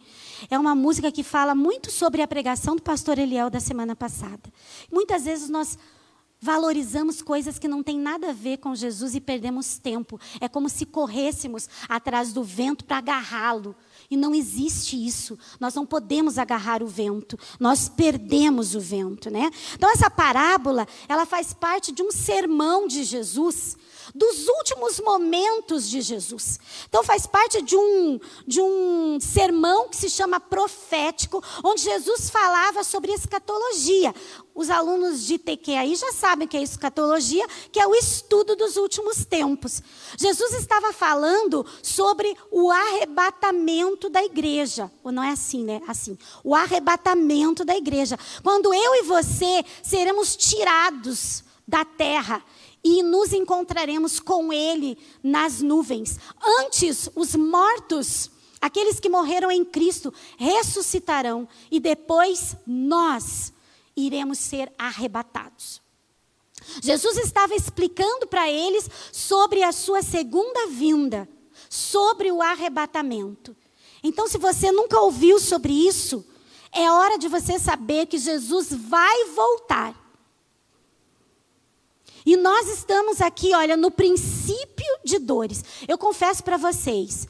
é 0.49 0.57
uma 0.57 0.75
música 0.75 1.11
que 1.11 1.23
fala 1.23 1.53
muito 1.53 1.91
sobre 1.91 2.21
a 2.21 2.27
pregação 2.27 2.75
do 2.75 2.81
pastor 2.81 3.19
Eliel 3.19 3.49
da 3.49 3.59
semana 3.59 3.95
passada. 3.95 4.51
Muitas 4.91 5.25
vezes 5.25 5.49
nós 5.49 5.77
valorizamos 6.43 7.21
coisas 7.21 7.59
que 7.59 7.67
não 7.67 7.83
têm 7.83 7.99
nada 7.99 8.31
a 8.31 8.33
ver 8.33 8.57
com 8.57 8.73
Jesus 8.73 9.13
e 9.13 9.21
perdemos 9.21 9.77
tempo. 9.77 10.19
É 10.39 10.47
como 10.47 10.67
se 10.67 10.87
corrêssemos 10.87 11.69
atrás 11.87 12.33
do 12.33 12.43
vento 12.43 12.83
para 12.83 12.97
agarrá-lo. 12.97 13.75
E 14.09 14.17
não 14.17 14.33
existe 14.33 14.97
isso. 14.97 15.37
Nós 15.59 15.75
não 15.75 15.85
podemos 15.85 16.39
agarrar 16.39 16.81
o 16.81 16.87
vento. 16.87 17.37
Nós 17.59 17.87
perdemos 17.87 18.73
o 18.73 18.79
vento, 18.79 19.29
né? 19.29 19.51
Então 19.75 19.89
essa 19.91 20.09
parábola, 20.09 20.87
ela 21.07 21.27
faz 21.27 21.53
parte 21.53 21.91
de 21.91 22.01
um 22.01 22.11
sermão 22.11 22.87
de 22.87 23.03
Jesus 23.03 23.77
dos 24.13 24.47
últimos 24.47 24.99
momentos 24.99 25.89
de 25.89 26.01
Jesus. 26.01 26.59
Então 26.87 27.03
faz 27.03 27.25
parte 27.25 27.61
de 27.61 27.75
um, 27.75 28.19
de 28.45 28.61
um 28.61 29.19
sermão 29.19 29.89
que 29.89 29.97
se 29.97 30.09
chama 30.09 30.39
profético, 30.39 31.43
onde 31.63 31.81
Jesus 31.81 32.29
falava 32.29 32.83
sobre 32.83 33.11
escatologia. 33.11 34.13
Os 34.53 34.69
alunos 34.69 35.25
de 35.25 35.37
TQ 35.37 35.71
aí 35.71 35.95
já 35.95 36.11
sabem 36.11 36.47
que 36.47 36.57
é 36.57 36.61
escatologia, 36.61 37.45
que 37.71 37.79
é 37.79 37.87
o 37.87 37.95
estudo 37.95 38.55
dos 38.55 38.75
últimos 38.75 39.23
tempos. 39.23 39.81
Jesus 40.17 40.53
estava 40.53 40.91
falando 40.91 41.65
sobre 41.81 42.35
o 42.51 42.69
arrebatamento 42.69 44.09
da 44.09 44.23
igreja. 44.23 44.91
Ou 45.03 45.11
não 45.11 45.23
é 45.23 45.31
assim, 45.31 45.63
né? 45.63 45.81
Assim. 45.87 46.17
O 46.43 46.53
arrebatamento 46.53 47.63
da 47.63 47.75
igreja. 47.77 48.19
Quando 48.43 48.73
eu 48.73 48.95
e 48.95 49.03
você 49.03 49.63
seremos 49.81 50.35
tirados 50.35 51.43
da 51.65 51.85
terra 51.85 52.43
e 52.83 53.03
nos 53.03 53.31
encontraremos 53.33 54.19
com 54.19 54.51
Ele 54.51 54.97
nas 55.23 55.61
nuvens. 55.61 56.19
Antes, 56.59 57.09
os 57.15 57.35
mortos, 57.35 58.31
aqueles 58.59 58.99
que 58.99 59.09
morreram 59.09 59.51
em 59.51 59.63
Cristo, 59.63 60.13
ressuscitarão 60.37 61.47
e 61.69 61.79
depois 61.79 62.55
nós 62.65 63.53
iremos 63.95 64.39
ser 64.39 64.71
arrebatados. 64.77 65.81
Jesus 66.81 67.17
estava 67.17 67.55
explicando 67.55 68.27
para 68.27 68.49
eles 68.49 68.89
sobre 69.11 69.63
a 69.63 69.71
sua 69.71 70.01
segunda 70.01 70.67
vinda, 70.67 71.27
sobre 71.69 72.31
o 72.31 72.41
arrebatamento. 72.41 73.55
Então, 74.03 74.27
se 74.27 74.37
você 74.37 74.71
nunca 74.71 74.99
ouviu 74.99 75.39
sobre 75.39 75.73
isso, 75.73 76.25
é 76.73 76.89
hora 76.91 77.17
de 77.17 77.27
você 77.27 77.59
saber 77.59 78.05
que 78.07 78.17
Jesus 78.17 78.69
vai 78.71 79.25
voltar. 79.25 80.00
E 82.25 82.37
nós 82.37 82.67
estamos 82.69 83.21
aqui, 83.21 83.53
olha, 83.53 83.75
no 83.75 83.89
princípio 83.89 84.85
de 85.03 85.17
dores. 85.19 85.63
Eu 85.87 85.97
confesso 85.97 86.43
para 86.43 86.57
vocês 86.57 87.27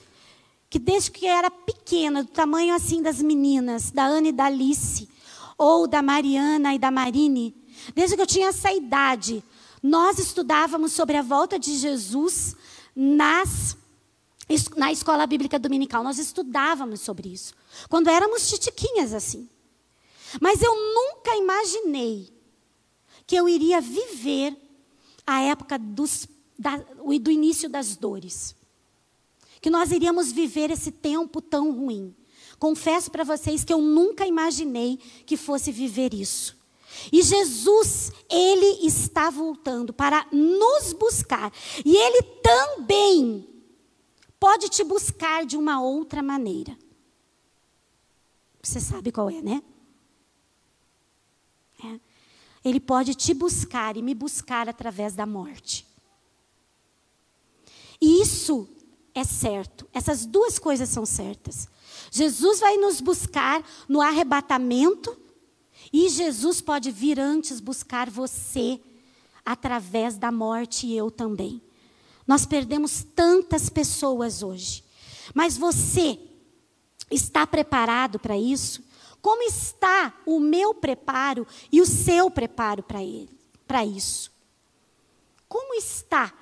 que 0.69 0.79
desde 0.79 1.11
que 1.11 1.25
eu 1.25 1.31
era 1.31 1.51
pequena, 1.51 2.23
do 2.23 2.29
tamanho 2.29 2.73
assim 2.73 3.01
das 3.01 3.21
meninas, 3.21 3.91
da 3.91 4.03
Ana 4.03 4.29
e 4.29 4.31
da 4.31 4.45
Alice, 4.45 5.09
ou 5.57 5.87
da 5.87 6.01
Mariana 6.01 6.73
e 6.73 6.79
da 6.79 6.89
Marine, 6.89 7.55
desde 7.93 8.15
que 8.15 8.21
eu 8.21 8.27
tinha 8.27 8.47
essa 8.47 8.71
idade, 8.71 9.43
nós 9.81 10.17
estudávamos 10.19 10.93
sobre 10.93 11.17
a 11.17 11.21
volta 11.21 11.59
de 11.59 11.77
Jesus 11.77 12.55
nas 12.95 13.77
na 14.75 14.91
escola 14.91 15.25
bíblica 15.25 15.57
dominical. 15.57 16.03
Nós 16.03 16.19
estudávamos 16.19 16.99
sobre 17.01 17.29
isso. 17.29 17.53
Quando 17.89 18.09
éramos 18.09 18.49
titiquinhas 18.49 19.13
assim. 19.13 19.49
Mas 20.41 20.61
eu 20.61 20.73
nunca 20.75 21.35
imaginei 21.35 22.29
que 23.25 23.35
eu 23.35 23.47
iria 23.47 23.79
viver 23.79 24.57
a 25.33 25.41
época 25.41 25.77
dos, 25.77 26.27
da, 26.57 26.77
do 26.77 27.31
início 27.31 27.69
das 27.69 27.95
dores. 27.95 28.55
Que 29.61 29.69
nós 29.69 29.91
iríamos 29.91 30.31
viver 30.31 30.71
esse 30.71 30.91
tempo 30.91 31.41
tão 31.41 31.71
ruim. 31.71 32.15
Confesso 32.57 33.09
para 33.09 33.23
vocês 33.23 33.63
que 33.63 33.73
eu 33.73 33.81
nunca 33.81 34.25
imaginei 34.25 34.97
que 35.25 35.37
fosse 35.37 35.71
viver 35.71 36.13
isso. 36.13 36.57
E 37.11 37.21
Jesus, 37.21 38.11
ele 38.29 38.85
está 38.85 39.29
voltando 39.29 39.93
para 39.93 40.27
nos 40.31 40.93
buscar. 40.93 41.51
E 41.85 41.95
ele 41.95 42.21
também 42.43 43.47
pode 44.39 44.69
te 44.69 44.83
buscar 44.83 45.45
de 45.45 45.55
uma 45.55 45.81
outra 45.81 46.21
maneira. 46.21 46.77
Você 48.61 48.79
sabe 48.79 49.11
qual 49.11 49.29
é, 49.29 49.41
né? 49.41 49.63
Ele 52.63 52.79
pode 52.79 53.15
te 53.15 53.33
buscar 53.33 53.97
e 53.97 54.01
me 54.01 54.13
buscar 54.13 54.69
através 54.69 55.15
da 55.15 55.25
morte. 55.25 55.87
E 57.99 58.21
isso 58.21 58.67
é 59.13 59.23
certo. 59.23 59.87
Essas 59.93 60.25
duas 60.25 60.57
coisas 60.57 60.89
são 60.89 61.05
certas. 61.05 61.67
Jesus 62.11 62.59
vai 62.59 62.77
nos 62.77 62.99
buscar 63.01 63.63
no 63.87 64.01
arrebatamento 64.01 65.17
e 65.93 66.09
Jesus 66.09 66.61
pode 66.61 66.91
vir 66.91 67.19
antes 67.19 67.59
buscar 67.59 68.09
você 68.09 68.79
através 69.45 70.17
da 70.17 70.31
morte 70.31 70.87
e 70.87 70.95
eu 70.95 71.09
também. 71.09 71.61
Nós 72.25 72.45
perdemos 72.45 73.05
tantas 73.15 73.69
pessoas 73.69 74.43
hoje. 74.43 74.83
Mas 75.33 75.57
você 75.57 76.19
está 77.09 77.45
preparado 77.45 78.19
para 78.19 78.37
isso? 78.37 78.83
Como 79.21 79.43
está 79.43 80.13
o 80.25 80.39
meu 80.39 80.73
preparo 80.73 81.45
e 81.71 81.79
o 81.79 81.85
seu 81.85 82.31
preparo 82.31 82.81
para 82.81 83.03
ele, 83.03 83.29
para 83.67 83.85
isso? 83.85 84.31
Como 85.47 85.75
está? 85.75 86.33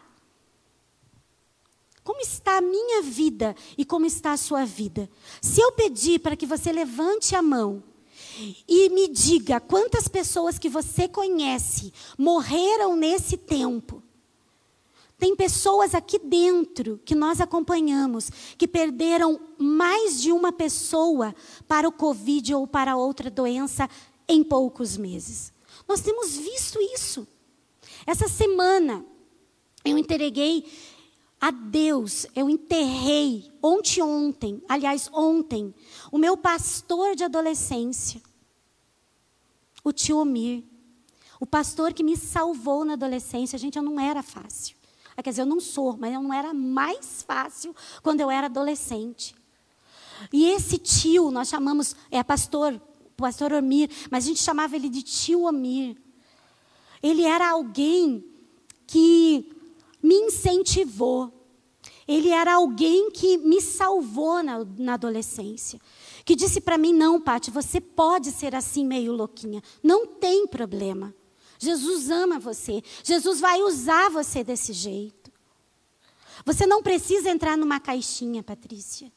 Como 2.03 2.21
está 2.21 2.57
a 2.57 2.61
minha 2.61 3.01
vida 3.01 3.55
e 3.77 3.85
como 3.85 4.05
está 4.05 4.31
a 4.31 4.37
sua 4.37 4.65
vida? 4.65 5.09
Se 5.41 5.61
eu 5.61 5.73
pedir 5.73 6.19
para 6.19 6.35
que 6.35 6.45
você 6.45 6.71
levante 6.71 7.35
a 7.35 7.41
mão 7.41 7.83
e 8.67 8.89
me 8.89 9.07
diga 9.07 9.59
quantas 9.59 10.07
pessoas 10.07 10.57
que 10.57 10.69
você 10.69 11.07
conhece 11.07 11.93
morreram 12.17 12.95
nesse 12.95 13.35
tempo, 13.37 13.98
tem 15.19 15.35
pessoas 15.35 15.93
aqui 15.93 16.17
dentro 16.17 16.99
que 17.03 17.13
nós 17.13 17.41
acompanhamos 17.41 18.31
que 18.57 18.65
perderam 18.65 19.37
mais 19.57 20.21
de 20.21 20.31
uma 20.31 20.53
pessoa 20.53 21.35
para 21.67 21.87
o 21.87 21.91
Covid 21.91 22.55
ou 22.55 22.65
para 22.65 22.95
outra 22.95 23.29
doença 23.29 23.89
em 24.29 24.41
poucos 24.41 24.95
meses. 24.95 25.51
Nós 25.85 25.99
temos 25.99 26.37
visto 26.37 26.79
isso. 26.95 27.27
Essa 28.07 28.29
semana 28.29 29.05
eu 29.83 29.97
entreguei 29.97 30.65
a 31.41 31.51
Deus, 31.51 32.25
eu 32.33 32.49
enterrei 32.49 33.51
ontem 33.61 34.01
ontem, 34.01 34.61
aliás, 34.69 35.09
ontem, 35.13 35.73
o 36.11 36.17
meu 36.17 36.37
pastor 36.37 37.15
de 37.15 37.23
adolescência, 37.25 38.21
o 39.83 39.91
tio 39.91 40.17
Omir. 40.17 40.63
O 41.41 41.45
pastor 41.45 41.93
que 41.93 42.03
me 42.03 42.17
salvou 42.17 42.83
na 42.83 42.93
adolescência, 42.93 43.57
gente, 43.57 43.77
eu 43.77 43.83
não 43.83 43.97
era 43.97 44.21
fácil. 44.21 44.78
Ah, 45.19 45.23
quer 45.23 45.31
dizer, 45.31 45.41
eu 45.41 45.45
não 45.45 45.59
sou, 45.59 45.97
mas 45.97 46.13
eu 46.13 46.23
não 46.23 46.33
era 46.33 46.53
mais 46.53 47.21
fácil 47.23 47.75
quando 48.01 48.21
eu 48.21 48.31
era 48.31 48.45
adolescente. 48.47 49.35
E 50.31 50.45
esse 50.45 50.77
tio, 50.77 51.29
nós 51.29 51.49
chamamos, 51.49 51.93
é 52.09 52.23
pastor, 52.23 52.81
pastor 53.17 53.51
Omir, 53.51 53.89
mas 54.09 54.23
a 54.23 54.27
gente 54.27 54.41
chamava 54.41 54.77
ele 54.77 54.87
de 54.87 55.01
tio 55.03 55.41
Omir. 55.41 55.97
Ele 57.03 57.23
era 57.23 57.49
alguém 57.49 58.23
que 58.87 59.51
me 60.01 60.15
incentivou. 60.15 61.33
Ele 62.07 62.29
era 62.29 62.53
alguém 62.53 63.11
que 63.11 63.37
me 63.39 63.59
salvou 63.59 64.41
na, 64.41 64.65
na 64.77 64.93
adolescência. 64.93 65.81
Que 66.23 66.33
disse 66.33 66.61
para 66.61 66.77
mim: 66.77 66.93
não, 66.93 67.19
Pati, 67.19 67.51
você 67.51 67.81
pode 67.81 68.31
ser 68.31 68.55
assim 68.55 68.85
meio 68.85 69.11
louquinha. 69.11 69.61
Não 69.83 70.05
tem 70.05 70.47
problema. 70.47 71.13
Jesus 71.59 72.09
ama 72.09 72.39
você. 72.39 72.81
Jesus 73.03 73.41
vai 73.41 73.61
usar 73.61 74.09
você 74.09 74.43
desse 74.43 74.71
jeito. 74.71 75.29
Você 76.45 76.65
não 76.65 76.81
precisa 76.81 77.29
entrar 77.29 77.57
numa 77.57 77.81
caixinha, 77.81 78.41
Patrícia. 78.41 79.11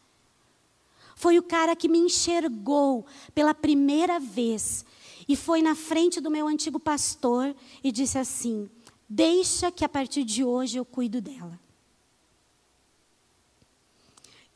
Foi 1.14 1.38
o 1.38 1.42
cara 1.42 1.76
que 1.76 1.88
me 1.88 1.98
enxergou 1.98 3.06
pela 3.32 3.54
primeira 3.54 4.18
vez 4.18 4.84
e 5.28 5.36
foi 5.36 5.62
na 5.62 5.76
frente 5.76 6.20
do 6.20 6.32
meu 6.32 6.48
antigo 6.48 6.80
pastor 6.80 7.54
e 7.82 7.92
disse 7.92 8.18
assim: 8.18 8.68
Deixa 9.08 9.70
que 9.70 9.84
a 9.84 9.88
partir 9.88 10.24
de 10.24 10.42
hoje 10.42 10.78
eu 10.78 10.84
cuido 10.84 11.20
dela. 11.20 11.60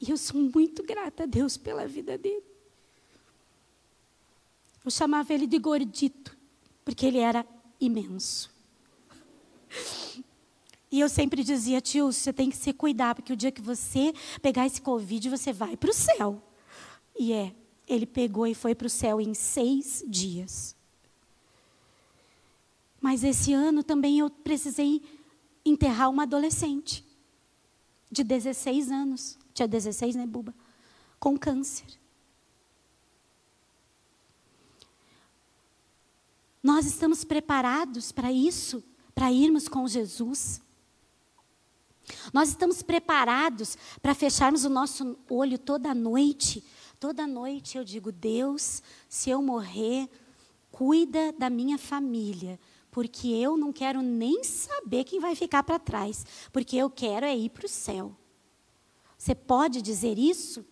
E 0.00 0.10
eu 0.10 0.16
sou 0.16 0.40
muito 0.40 0.82
grata 0.82 1.22
a 1.22 1.26
Deus 1.26 1.56
pela 1.56 1.86
vida 1.86 2.18
dele. 2.18 2.44
Eu 4.84 4.90
chamava 4.90 5.32
ele 5.32 5.46
de 5.46 5.58
gordito, 5.58 6.36
porque 6.84 7.06
ele 7.06 7.18
era 7.18 7.44
imenso. 7.80 8.50
E 10.90 11.00
eu 11.00 11.08
sempre 11.08 11.42
dizia, 11.42 11.80
tio, 11.80 12.12
você 12.12 12.32
tem 12.32 12.48
que 12.48 12.56
se 12.56 12.72
cuidar, 12.72 13.14
porque 13.14 13.32
o 13.32 13.36
dia 13.36 13.52
que 13.52 13.60
você 13.60 14.14
pegar 14.40 14.66
esse 14.66 14.80
Covid, 14.80 15.28
você 15.28 15.52
vai 15.52 15.76
para 15.76 15.90
o 15.90 15.94
céu. 15.94 16.42
E 17.18 17.32
é, 17.32 17.54
ele 17.88 18.06
pegou 18.06 18.46
e 18.46 18.54
foi 18.54 18.74
para 18.74 18.86
o 18.86 18.90
céu 18.90 19.20
em 19.20 19.34
seis 19.34 20.04
dias. 20.06 20.76
Mas 23.00 23.22
esse 23.22 23.52
ano 23.52 23.82
também 23.82 24.20
eu 24.20 24.30
precisei 24.30 25.02
enterrar 25.64 26.10
uma 26.10 26.22
adolescente, 26.22 27.04
de 28.10 28.22
16 28.22 28.90
anos. 28.90 29.38
Tinha 29.52 29.66
16, 29.66 30.14
né, 30.16 30.26
Buba? 30.26 30.54
Com 31.18 31.36
câncer. 31.36 31.86
Nós 36.76 36.84
estamos 36.84 37.24
preparados 37.24 38.12
para 38.12 38.30
isso, 38.30 38.84
para 39.14 39.32
irmos 39.32 39.66
com 39.66 39.88
Jesus. 39.88 40.60
Nós 42.34 42.50
estamos 42.50 42.82
preparados 42.82 43.78
para 44.02 44.14
fecharmos 44.14 44.62
o 44.66 44.68
nosso 44.68 45.16
olho 45.26 45.56
toda 45.58 45.94
noite. 45.94 46.62
Toda 47.00 47.26
noite 47.26 47.78
eu 47.78 47.82
digo: 47.82 48.12
Deus, 48.12 48.82
se 49.08 49.30
eu 49.30 49.40
morrer, 49.40 50.06
cuida 50.70 51.32
da 51.38 51.48
minha 51.48 51.78
família, 51.78 52.60
porque 52.90 53.28
eu 53.28 53.56
não 53.56 53.72
quero 53.72 54.02
nem 54.02 54.44
saber 54.44 55.04
quem 55.04 55.18
vai 55.18 55.34
ficar 55.34 55.62
para 55.62 55.78
trás, 55.78 56.26
porque 56.52 56.76
eu 56.76 56.90
quero 56.90 57.24
é 57.24 57.34
ir 57.34 57.48
para 57.48 57.64
o 57.64 57.70
céu. 57.70 58.14
Você 59.16 59.34
pode 59.34 59.80
dizer 59.80 60.18
isso? 60.18 60.62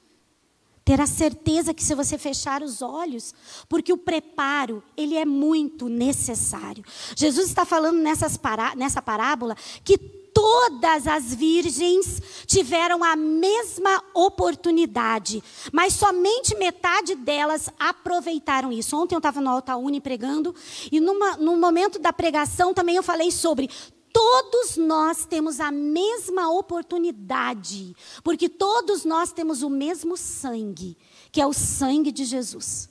Ter 0.84 1.00
a 1.00 1.06
certeza 1.06 1.72
que 1.72 1.82
se 1.82 1.94
você 1.94 2.18
fechar 2.18 2.62
os 2.62 2.82
olhos, 2.82 3.34
porque 3.68 3.92
o 3.92 3.96
preparo, 3.98 4.82
ele 4.96 5.16
é 5.16 5.24
muito 5.24 5.88
necessário. 5.88 6.84
Jesus 7.16 7.48
está 7.48 7.64
falando 7.64 7.98
nessas 7.98 8.36
pará 8.36 8.74
nessa 8.76 9.00
parábola 9.00 9.56
que 9.82 9.96
todas 10.34 11.06
as 11.06 11.32
virgens 11.32 12.20
tiveram 12.44 13.04
a 13.04 13.14
mesma 13.14 14.02
oportunidade, 14.12 15.42
mas 15.72 15.94
somente 15.94 16.56
metade 16.56 17.14
delas 17.14 17.70
aproveitaram 17.78 18.72
isso. 18.72 18.96
Ontem 18.96 19.14
eu 19.14 19.20
estava 19.20 19.40
no 19.40 19.48
Alta 19.48 19.76
Uni 19.76 20.00
pregando, 20.00 20.54
e 20.90 20.98
numa, 20.98 21.36
no 21.36 21.56
momento 21.56 22.00
da 22.00 22.12
pregação 22.12 22.74
também 22.74 22.96
eu 22.96 23.02
falei 23.02 23.30
sobre 23.30 23.70
todos 24.14 24.76
nós 24.76 25.26
temos 25.26 25.59
a 25.59 25.73
mesma 25.73 26.49
oportunidade, 26.49 27.97
porque 28.23 28.49
todos 28.49 29.04
nós 29.04 29.33
temos 29.33 29.62
o 29.64 29.68
mesmo 29.68 30.16
sangue, 30.16 30.97
que 31.33 31.40
é 31.40 31.47
o 31.47 31.52
sangue 31.52 32.12
de 32.12 32.25
Jesus. 32.25 32.88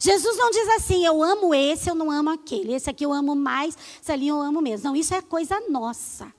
Jesus 0.00 0.36
não 0.36 0.52
diz 0.52 0.68
assim, 0.68 1.04
eu 1.04 1.20
amo 1.20 1.52
esse, 1.52 1.90
eu 1.90 1.96
não 1.96 2.12
amo 2.12 2.30
aquele. 2.30 2.74
Esse 2.74 2.88
aqui 2.88 3.04
eu 3.04 3.12
amo 3.12 3.34
mais, 3.34 3.76
esse 4.00 4.12
ali 4.12 4.28
eu 4.28 4.40
amo 4.40 4.60
mesmo. 4.60 4.88
Não, 4.88 4.94
isso 4.94 5.14
é 5.14 5.20
coisa 5.20 5.60
nossa. 5.68 6.32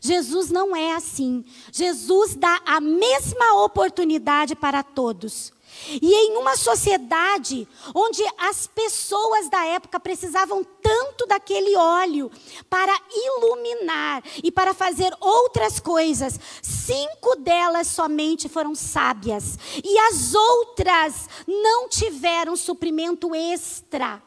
Jesus 0.00 0.50
não 0.50 0.74
é 0.74 0.92
assim. 0.94 1.44
Jesus 1.70 2.34
dá 2.34 2.60
a 2.66 2.80
mesma 2.80 3.62
oportunidade 3.62 4.56
para 4.56 4.82
todos. 4.82 5.52
E 6.00 6.14
em 6.14 6.36
uma 6.36 6.56
sociedade 6.56 7.68
onde 7.94 8.22
as 8.38 8.66
pessoas 8.66 9.48
da 9.48 9.64
época 9.66 10.00
precisavam 10.00 10.64
tanto 10.64 11.26
daquele 11.26 11.76
óleo 11.76 12.30
para 12.68 12.92
iluminar 13.10 14.22
e 14.42 14.50
para 14.50 14.74
fazer 14.74 15.14
outras 15.20 15.78
coisas, 15.80 16.38
cinco 16.62 17.36
delas 17.36 17.86
somente 17.88 18.48
foram 18.48 18.74
sábias 18.74 19.58
e 19.84 19.98
as 19.98 20.34
outras 20.34 21.28
não 21.46 21.88
tiveram 21.88 22.56
suprimento 22.56 23.34
extra, 23.34 24.22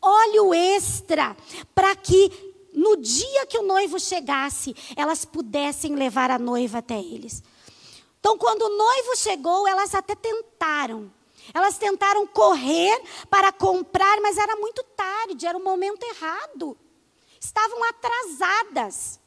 óleo 0.00 0.54
extra, 0.54 1.36
para 1.74 1.94
que 1.96 2.54
no 2.74 2.96
dia 2.96 3.46
que 3.46 3.58
o 3.58 3.62
noivo 3.62 4.00
chegasse, 4.00 4.74
elas 4.96 5.24
pudessem 5.24 5.94
levar 5.94 6.30
a 6.30 6.38
noiva 6.38 6.78
até 6.78 6.98
eles. 6.98 7.42
Então, 8.24 8.38
quando 8.38 8.62
o 8.62 8.74
noivo 8.78 9.14
chegou, 9.16 9.68
elas 9.68 9.94
até 9.94 10.14
tentaram. 10.14 11.12
Elas 11.52 11.76
tentaram 11.76 12.26
correr 12.26 12.98
para 13.28 13.52
comprar, 13.52 14.18
mas 14.22 14.38
era 14.38 14.56
muito 14.56 14.82
tarde, 14.96 15.46
era 15.46 15.58
o 15.58 15.62
momento 15.62 16.02
errado. 16.04 16.74
Estavam 17.38 17.84
atrasadas. 17.84 19.20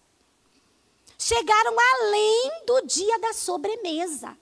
Chegaram 1.16 1.76
além 1.78 2.52
do 2.66 2.82
dia 2.88 3.20
da 3.20 3.34
sobremesa. 3.34 4.36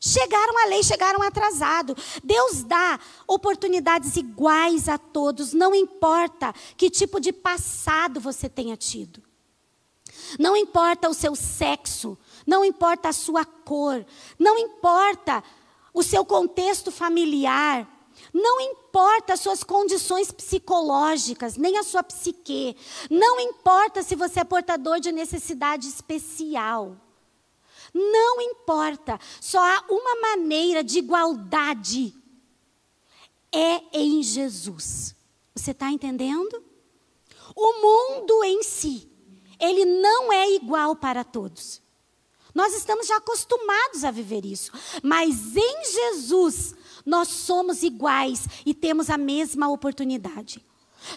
Chegaram 0.00 0.58
além, 0.64 0.82
chegaram 0.82 1.22
atrasado. 1.22 1.96
Deus 2.24 2.64
dá 2.64 2.98
oportunidades 3.28 4.16
iguais 4.16 4.88
a 4.88 4.98
todos, 4.98 5.52
não 5.52 5.72
importa 5.72 6.52
que 6.76 6.90
tipo 6.90 7.20
de 7.20 7.32
passado 7.32 8.18
você 8.18 8.48
tenha 8.48 8.76
tido. 8.76 9.22
Não 10.38 10.56
importa 10.56 11.08
o 11.08 11.14
seu 11.14 11.34
sexo, 11.34 12.18
não 12.52 12.62
importa 12.62 13.08
a 13.08 13.12
sua 13.14 13.46
cor, 13.46 14.04
não 14.38 14.58
importa 14.58 15.42
o 15.94 16.02
seu 16.02 16.22
contexto 16.22 16.92
familiar, 16.92 17.88
não 18.30 18.60
importa 18.60 19.32
as 19.32 19.40
suas 19.40 19.64
condições 19.64 20.30
psicológicas, 20.30 21.56
nem 21.56 21.78
a 21.78 21.82
sua 21.82 22.02
psique, 22.02 22.76
não 23.10 23.40
importa 23.40 24.02
se 24.02 24.14
você 24.14 24.40
é 24.40 24.44
portador 24.44 25.00
de 25.00 25.10
necessidade 25.10 25.88
especial. 25.88 26.94
Não 27.94 28.38
importa, 28.42 29.18
só 29.40 29.58
há 29.58 29.84
uma 29.88 30.20
maneira 30.20 30.84
de 30.84 30.98
igualdade: 30.98 32.14
é 33.50 33.80
em 33.94 34.22
Jesus. 34.22 35.16
Você 35.54 35.70
está 35.70 35.90
entendendo? 35.90 36.62
O 37.56 37.72
mundo 37.80 38.44
em 38.44 38.62
si, 38.62 39.10
ele 39.58 39.86
não 39.86 40.30
é 40.30 40.50
igual 40.50 40.94
para 40.94 41.24
todos. 41.24 41.81
Nós 42.54 42.74
estamos 42.74 43.06
já 43.06 43.16
acostumados 43.16 44.04
a 44.04 44.10
viver 44.10 44.44
isso. 44.44 44.70
Mas 45.02 45.56
em 45.56 45.84
Jesus, 45.84 46.74
nós 47.04 47.28
somos 47.28 47.82
iguais 47.82 48.46
e 48.64 48.74
temos 48.74 49.10
a 49.10 49.18
mesma 49.18 49.68
oportunidade. 49.68 50.64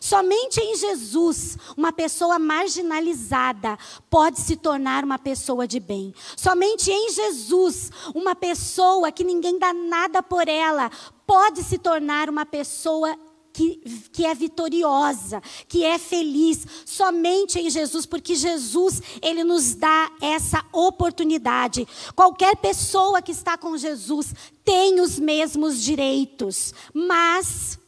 Somente 0.02 0.60
em 0.60 0.76
Jesus, 0.76 1.58
uma 1.78 1.93
pessoa 1.93 2.39
marginalizada 2.39 3.78
pode 4.10 4.39
se 4.39 4.56
tornar 4.56 5.04
uma 5.04 5.19
pessoa 5.19 5.67
de 5.67 5.80
bem. 5.80 6.13
Somente 6.36 6.91
em 6.91 7.12
Jesus, 7.12 7.91
uma 8.13 8.36
pessoa 8.36 9.12
que 9.12 9.24
ninguém 9.24 9.60
dá 9.60 9.74
nada 9.74 10.24
por 10.24 10.48
ela 10.48 10.89
pode 11.28 11.63
se 11.63 11.78
tornar 11.78 12.30
uma 12.30 12.45
pessoa 12.45 13.15
que, 13.56 13.78
que 14.12 14.26
é 14.26 14.36
vitoriosa, 14.36 15.41
que 15.65 15.86
é 15.86 15.98
feliz, 15.98 16.68
somente 16.86 17.58
em 17.58 17.70
Jesus, 17.70 18.06
porque 18.06 18.36
Jesus, 18.36 19.02
Ele 19.22 19.46
nos 19.46 19.76
dá 19.76 20.12
essa 20.22 20.63
oportunidade. 20.74 21.88
Qualquer 22.13 22.58
pessoa 22.58 23.22
que 23.22 23.32
está 23.32 23.58
com 23.58 23.78
Jesus 23.78 24.34
tem 24.65 25.00
os 25.00 25.18
mesmos 25.18 25.82
direitos, 25.82 26.74
mas. 26.94 27.80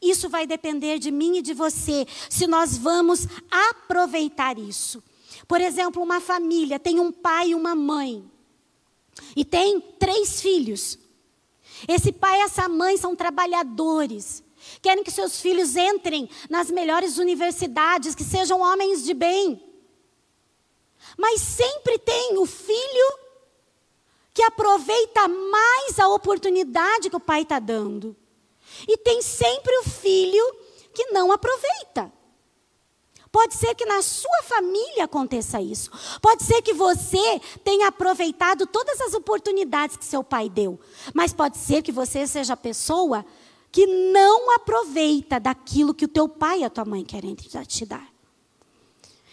Isso 0.00 0.28
vai 0.28 0.48
depender 0.48 0.98
de 0.98 1.12
mim 1.12 1.36
e 1.36 1.42
de 1.42 1.54
você, 1.54 2.04
se 2.28 2.48
nós 2.48 2.76
vamos 2.76 3.24
aproveitar 3.48 4.58
isso. 4.58 5.00
Por 5.46 5.60
exemplo, 5.60 6.02
uma 6.02 6.20
família 6.20 6.80
tem 6.80 6.98
um 6.98 7.12
pai 7.12 7.50
e 7.50 7.54
uma 7.54 7.76
mãe, 7.76 8.24
e 9.36 9.44
tem 9.44 9.80
três 10.00 10.40
filhos. 10.40 10.98
Esse 11.86 12.10
pai 12.10 12.40
e 12.40 12.42
essa 12.42 12.68
mãe 12.68 12.96
são 12.96 13.14
trabalhadores 13.14 14.42
querem 14.80 15.04
que 15.04 15.10
seus 15.10 15.40
filhos 15.40 15.76
entrem 15.76 16.28
nas 16.48 16.70
melhores 16.70 17.18
universidades, 17.18 18.14
que 18.14 18.24
sejam 18.24 18.60
homens 18.60 19.04
de 19.04 19.14
bem. 19.14 19.62
Mas 21.16 21.40
sempre 21.40 21.98
tem 21.98 22.38
o 22.38 22.46
filho 22.46 23.18
que 24.32 24.42
aproveita 24.42 25.28
mais 25.28 25.98
a 25.98 26.08
oportunidade 26.08 27.10
que 27.10 27.16
o 27.16 27.20
pai 27.20 27.42
está 27.42 27.58
dando. 27.58 28.16
E 28.88 28.96
tem 28.96 29.20
sempre 29.20 29.76
o 29.78 29.84
filho 29.84 30.56
que 30.94 31.06
não 31.06 31.30
aproveita. 31.30 32.12
Pode 33.30 33.54
ser 33.54 33.74
que 33.74 33.86
na 33.86 34.02
sua 34.02 34.42
família 34.42 35.04
aconteça 35.04 35.58
isso. 35.58 35.90
Pode 36.20 36.42
ser 36.42 36.60
que 36.60 36.74
você 36.74 37.40
tenha 37.64 37.88
aproveitado 37.88 38.66
todas 38.66 39.00
as 39.00 39.14
oportunidades 39.14 39.96
que 39.96 40.04
seu 40.04 40.22
pai 40.22 40.50
deu. 40.50 40.78
Mas 41.14 41.32
pode 41.32 41.56
ser 41.56 41.82
que 41.82 41.90
você 41.90 42.26
seja 42.26 42.52
a 42.52 42.58
pessoa 42.58 43.24
que 43.72 43.86
não 43.86 44.54
aproveita 44.54 45.40
daquilo 45.40 45.94
que 45.94 46.04
o 46.04 46.08
teu 46.08 46.28
pai 46.28 46.60
e 46.60 46.64
a 46.64 46.70
tua 46.70 46.84
mãe 46.84 47.02
querem 47.02 47.34
te 47.34 47.86
dar. 47.86 48.06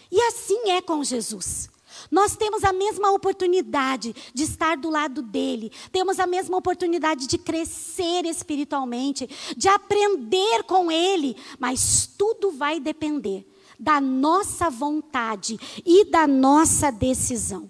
E 0.09 0.19
assim 0.21 0.69
é 0.69 0.81
com 0.81 1.03
Jesus. 1.03 1.69
Nós 2.09 2.37
temos 2.37 2.63
a 2.63 2.71
mesma 2.71 3.11
oportunidade 3.11 4.15
de 4.33 4.43
estar 4.43 4.77
do 4.77 4.89
lado 4.89 5.21
dele, 5.21 5.71
temos 5.91 6.19
a 6.19 6.25
mesma 6.25 6.55
oportunidade 6.57 7.27
de 7.27 7.37
crescer 7.37 8.25
espiritualmente, 8.25 9.29
de 9.57 9.67
aprender 9.67 10.63
com 10.63 10.89
ele, 10.89 11.35
mas 11.59 12.09
tudo 12.17 12.51
vai 12.51 12.79
depender 12.79 13.45
da 13.77 13.99
nossa 13.99 14.69
vontade 14.69 15.59
e 15.85 16.05
da 16.05 16.25
nossa 16.25 16.91
decisão. 16.91 17.69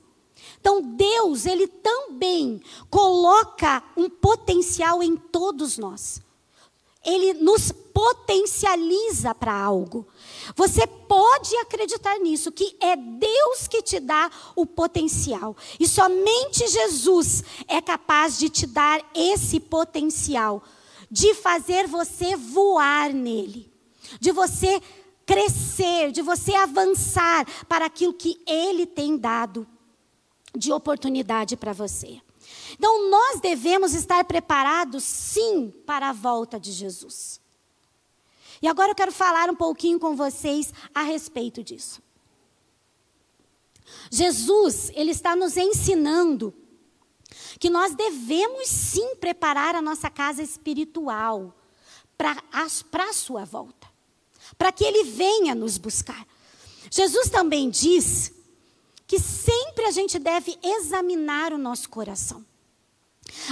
Então, 0.60 0.82
Deus, 0.82 1.46
ele 1.46 1.68
também 1.68 2.62
coloca 2.90 3.82
um 3.96 4.10
potencial 4.10 5.02
em 5.02 5.16
todos 5.16 5.78
nós. 5.78 6.22
Ele 7.06 7.34
nos 7.34 7.72
potencializa 7.72 9.34
para 9.34 9.54
algo. 9.54 10.08
Você 10.56 10.86
pode 10.88 11.56
acreditar 11.58 12.18
nisso, 12.20 12.52
que 12.52 12.76
é 12.80 12.96
Deus 12.96 13.68
que 13.68 13.82
te 13.82 14.00
dá 14.00 14.30
o 14.56 14.66
potencial. 14.66 15.56
E 15.80 15.88
somente 15.88 16.68
Jesus 16.68 17.44
é 17.68 17.82
capaz 17.82 18.38
de 18.38 18.50
te 18.50 18.66
dar 18.66 19.02
esse 19.14 19.60
potencial, 19.60 20.64
de 21.10 21.34
fazer 21.34 21.88
você 21.88 22.36
voar 22.36 23.14
nele, 23.14 23.72
de 24.20 24.32
você 24.32 24.82
crescer, 25.26 26.12
de 26.12 26.22
você 26.22 26.56
avançar 26.56 27.46
para 27.68 27.86
aquilo 27.86 28.14
que 28.14 28.42
ele 28.48 28.86
tem 28.86 29.18
dado 29.18 29.68
de 30.56 30.72
oportunidade 30.72 31.56
para 31.56 31.74
você. 31.74 32.20
Então, 32.74 33.10
nós 33.10 33.40
devemos 33.40 33.94
estar 33.94 34.24
preparados, 34.26 35.04
sim, 35.04 35.74
para 35.86 36.10
a 36.10 36.14
volta 36.14 36.60
de 36.60 36.72
Jesus. 36.72 37.40
E 38.62 38.68
agora 38.68 38.92
eu 38.92 38.96
quero 38.96 39.12
falar 39.12 39.50
um 39.50 39.56
pouquinho 39.56 40.00
com 40.00 40.16
vocês 40.16 40.74
a 40.94 41.02
respeito 41.02 41.64
disso. 41.64 42.02
Jesus, 44.12 44.92
ele 44.94 45.12
está 45.12 45.36
nos 45.36 45.58
ensinando 45.58 46.54
que 47.60 47.70
nós 47.70 47.96
devemos 47.96 48.68
sim 48.68 49.16
preparar 49.16 49.76
a 49.76 49.82
nossa 49.82 50.10
casa 50.10 50.42
espiritual 50.42 51.56
para 52.18 52.36
a 52.52 53.14
sua 53.14 53.46
volta, 53.46 53.88
para 54.58 54.72
que 54.72 54.84
ele 54.84 55.06
venha 55.06 55.56
nos 55.56 55.78
buscar. 55.78 56.28
Jesus 56.92 57.30
também 57.30 57.70
diz 57.70 58.34
que 59.08 59.20
sempre 59.20 59.86
a 59.86 59.92
gente 59.92 60.20
deve 60.20 60.58
examinar 60.62 61.54
o 61.54 61.58
nosso 61.58 61.90
coração. 61.90 62.46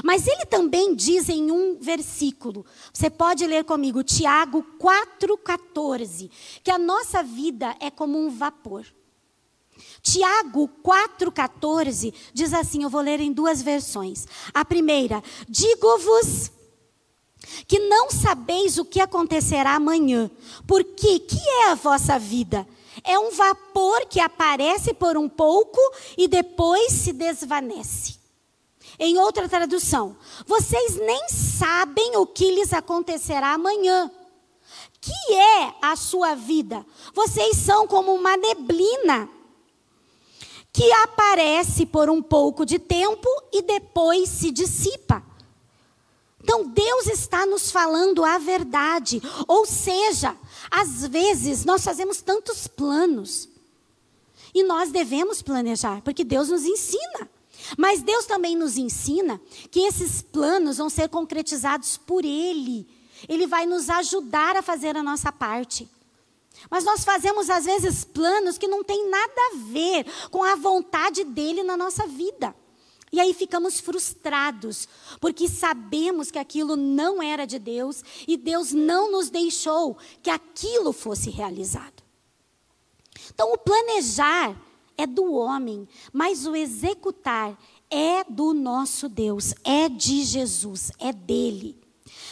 Mas 0.04 0.28
ele 0.28 0.46
também 0.46 0.96
diz 0.96 1.30
em 1.30 1.52
um 1.52 1.78
versículo, 1.80 2.66
você 2.94 3.10
pode 3.10 3.46
ler 3.46 3.63
comigo, 3.63 4.04
Tiago 4.04 4.66
4,14, 4.80 6.30
que 6.63 6.72
a 6.72 6.78
nossa 6.78 7.24
vida 7.24 7.76
é 7.80 7.90
como 7.90 8.18
um 8.18 8.30
vapor. 8.30 8.86
Tiago 10.02 10.70
4,14 10.84 12.13
diz 12.34 12.54
assim: 12.54 12.84
eu 12.84 12.90
vou 12.90 13.02
ler 13.02 13.20
em 13.20 13.32
duas 13.32 13.62
versões. 13.62 14.26
A 14.54 14.63
primeira, 14.66 15.24
digo-vos 15.48 16.52
que 17.68 17.80
não 17.80 18.10
sabeis 18.10 18.78
o 18.78 18.86
que 18.86 19.00
acontecerá 19.00 19.76
amanhã, 19.76 20.30
porque 20.66 21.20
que 21.20 21.40
é 21.40 21.72
a 21.72 21.76
vossa 21.76 22.18
vida? 22.18 22.68
É 23.04 23.18
um 23.20 23.32
vapor 23.32 24.06
que 24.08 24.20
aparece 24.20 24.94
por 24.94 25.18
um 25.18 25.30
pouco 25.30 25.80
e 26.18 26.28
depois 26.28 26.92
se 26.92 27.13
desvanece. 27.13 28.18
Em 29.00 29.18
outra 29.20 29.48
tradução, 29.48 30.18
vocês 30.46 30.96
nem 30.96 31.30
sabem 31.30 32.16
o 32.18 32.26
que 32.26 32.52
lhes 32.52 32.74
acontecerá 32.74 33.54
amanhã. 33.54 34.12
Que 35.00 35.34
é 35.34 35.74
a 35.82 35.96
sua 35.96 36.36
vida? 36.36 36.86
Vocês 37.14 37.58
são 37.58 37.88
como 37.88 38.14
uma 38.14 38.36
neblina 38.36 39.30
que 40.74 40.92
aparece 40.92 41.86
por 41.86 42.10
um 42.10 42.22
pouco 42.22 42.66
de 42.66 42.80
tempo 42.80 43.28
e 43.52 43.62
depois 43.62 44.30
se 44.30 44.52
dissipa. 44.52 45.24
Então 46.44 46.68
Deus 46.68 47.08
está 47.08 47.46
nos 47.46 47.72
falando 47.72 48.24
a 48.24 48.38
verdade. 48.38 49.22
Ou 49.48 49.66
seja, 49.66 50.36
às 50.72 51.06
vezes 51.08 51.66
nós 51.66 51.84
fazemos 51.84 52.22
tantos 52.22 52.68
planos. 52.68 53.50
E 54.54 54.64
nós 54.64 54.92
devemos 54.92 55.42
planejar, 55.42 56.02
porque 56.02 56.24
Deus 56.24 56.50
nos 56.50 56.64
ensina. 56.64 57.30
Mas 57.78 58.02
Deus 58.02 58.26
também 58.26 58.56
nos 58.56 58.78
ensina 58.78 59.42
que 59.72 59.80
esses 59.82 60.22
planos 60.22 60.78
vão 60.78 60.90
ser 60.90 61.10
concretizados 61.10 61.98
por 61.98 62.24
Ele. 62.24 62.88
Ele 63.28 63.48
vai 63.48 63.66
nos 63.66 63.90
ajudar 63.90 64.56
a 64.56 64.62
fazer 64.62 64.96
a 64.96 65.04
nossa 65.04 65.32
parte. 65.32 65.90
Mas 66.70 66.84
nós 66.84 67.04
fazemos, 67.04 67.50
às 67.50 67.66
vezes, 67.66 68.04
planos 68.04 68.58
que 68.58 68.68
não 68.68 68.84
têm 68.84 69.10
nada 69.10 69.34
a 69.52 69.58
ver 69.72 70.06
com 70.32 70.44
a 70.44 70.56
vontade 70.56 71.24
dele 71.24 71.64
na 71.64 71.78
nossa 71.78 72.08
vida. 72.08 72.56
E 73.12 73.22
aí 73.22 73.34
ficamos 73.34 73.80
frustrados, 73.80 74.88
porque 75.22 75.48
sabemos 75.48 76.30
que 76.30 76.40
aquilo 76.40 76.76
não 76.76 77.24
era 77.24 77.46
de 77.46 77.58
Deus 77.58 78.04
e 78.28 78.36
Deus 78.36 78.74
não 78.74 79.12
nos 79.12 79.30
deixou 79.30 79.98
que 80.22 80.30
aquilo 80.30 80.92
fosse 80.92 81.30
realizado. 81.30 82.04
Então, 83.34 83.54
o 83.54 83.58
planejar 83.58 84.56
é 84.98 85.06
do 85.06 85.34
homem, 85.34 85.88
mas 86.12 86.46
o 86.46 86.56
executar 86.56 87.58
é 87.90 88.24
do 88.24 88.54
nosso 88.54 89.08
Deus, 89.08 89.54
é 89.64 89.88
de 89.88 90.24
Jesus, 90.24 90.92
é 91.00 91.14
dele. 91.14 91.80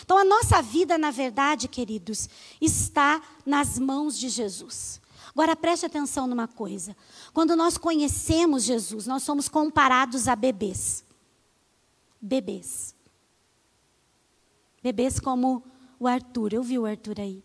Então, 0.02 0.18
a 0.18 0.26
nossa 0.26 0.62
vida, 0.62 0.98
na 0.98 1.12
verdade, 1.12 1.68
queridos, 1.68 2.28
está 2.60 3.22
nas 3.46 3.80
mãos 3.80 4.18
de 4.18 4.30
Jesus. 4.30 5.02
Agora 5.30 5.56
preste 5.56 5.86
atenção 5.86 6.28
numa 6.28 6.48
coisa. 6.48 6.96
Quando 7.34 7.56
nós 7.56 7.78
conhecemos 7.78 8.64
Jesus, 8.64 9.06
nós 9.06 9.24
somos 9.24 9.50
comparados 9.50 10.28
a 10.28 10.36
bebês. 10.36 11.04
Bebês. 12.22 12.96
Bebês 14.82 15.20
como 15.20 15.64
o 16.00 16.08
Arthur. 16.08 16.54
Eu 16.54 16.64
vi 16.64 16.80
o 16.80 16.86
Arthur 16.86 17.20
aí. 17.20 17.44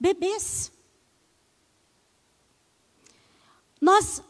Bebês. 0.00 0.72
Nós 3.86 4.20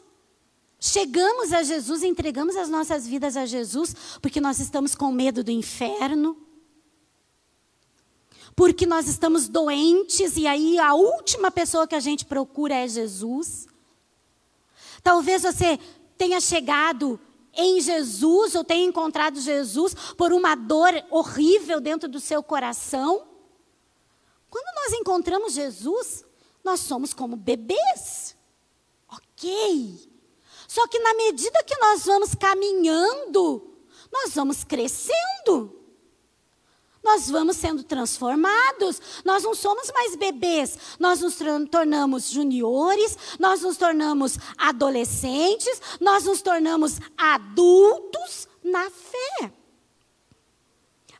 chegamos 0.78 1.50
a 1.50 1.62
Jesus, 1.62 2.02
entregamos 2.02 2.56
as 2.56 2.68
nossas 2.68 3.06
vidas 3.06 3.38
a 3.38 3.46
Jesus, 3.46 4.18
porque 4.20 4.38
nós 4.38 4.58
estamos 4.58 4.94
com 4.94 5.10
medo 5.10 5.42
do 5.42 5.50
inferno, 5.50 6.36
porque 8.54 8.84
nós 8.84 9.08
estamos 9.08 9.48
doentes 9.48 10.36
e 10.36 10.46
aí 10.46 10.78
a 10.78 10.92
última 10.92 11.50
pessoa 11.50 11.86
que 11.86 11.94
a 11.94 12.00
gente 12.00 12.26
procura 12.26 12.74
é 12.74 12.86
Jesus. 12.86 13.66
Talvez 15.02 15.42
você 15.42 15.80
tenha 16.18 16.38
chegado 16.38 17.18
em 17.54 17.80
Jesus 17.80 18.54
ou 18.54 18.62
tenha 18.62 18.84
encontrado 18.84 19.40
Jesus 19.40 19.94
por 20.18 20.34
uma 20.34 20.54
dor 20.54 20.92
horrível 21.10 21.80
dentro 21.80 22.10
do 22.10 22.20
seu 22.20 22.42
coração. 22.42 23.26
Quando 24.50 24.66
nós 24.74 24.92
encontramos 25.00 25.54
Jesus, 25.54 26.26
nós 26.62 26.80
somos 26.80 27.14
como 27.14 27.36
bebês. 27.36 28.35
Ok. 29.16 30.10
Só 30.68 30.86
que 30.88 30.98
na 30.98 31.14
medida 31.14 31.62
que 31.64 31.76
nós 31.78 32.04
vamos 32.04 32.34
caminhando, 32.34 33.76
nós 34.12 34.34
vamos 34.34 34.64
crescendo 34.64 35.76
nós 37.06 37.30
vamos 37.30 37.56
sendo 37.56 37.84
transformados. 37.84 39.00
Nós 39.24 39.44
não 39.44 39.54
somos 39.54 39.92
mais 39.92 40.16
bebês, 40.16 40.76
nós 40.98 41.20
nos 41.20 41.36
tornamos 41.70 42.28
juniores, 42.28 43.16
nós 43.38 43.62
nos 43.62 43.76
tornamos 43.76 44.36
adolescentes, 44.58 45.80
nós 46.00 46.24
nos 46.24 46.42
tornamos 46.42 46.98
adultos 47.16 48.48
na 48.62 48.90
fé. 48.90 49.52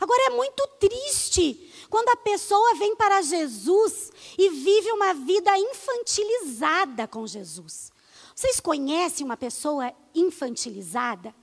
Agora 0.01 0.25
é 0.27 0.31
muito 0.31 0.67
triste 0.81 1.73
quando 1.89 2.09
a 2.11 2.17
pessoa 2.17 2.75
vem 2.75 2.97
para 2.97 3.23
Jesus 3.23 4.11
e 4.39 4.49
vive 4.51 4.91
uma 4.93 5.15
vida 5.15 5.57
infantilizada 5.59 7.07
com 7.07 7.27
Jesus. 7.27 7.93
Vocês 8.35 8.61
conhecem 8.61 9.25
uma 9.25 9.37
pessoa 9.37 9.93
infantilizada? 10.15 11.35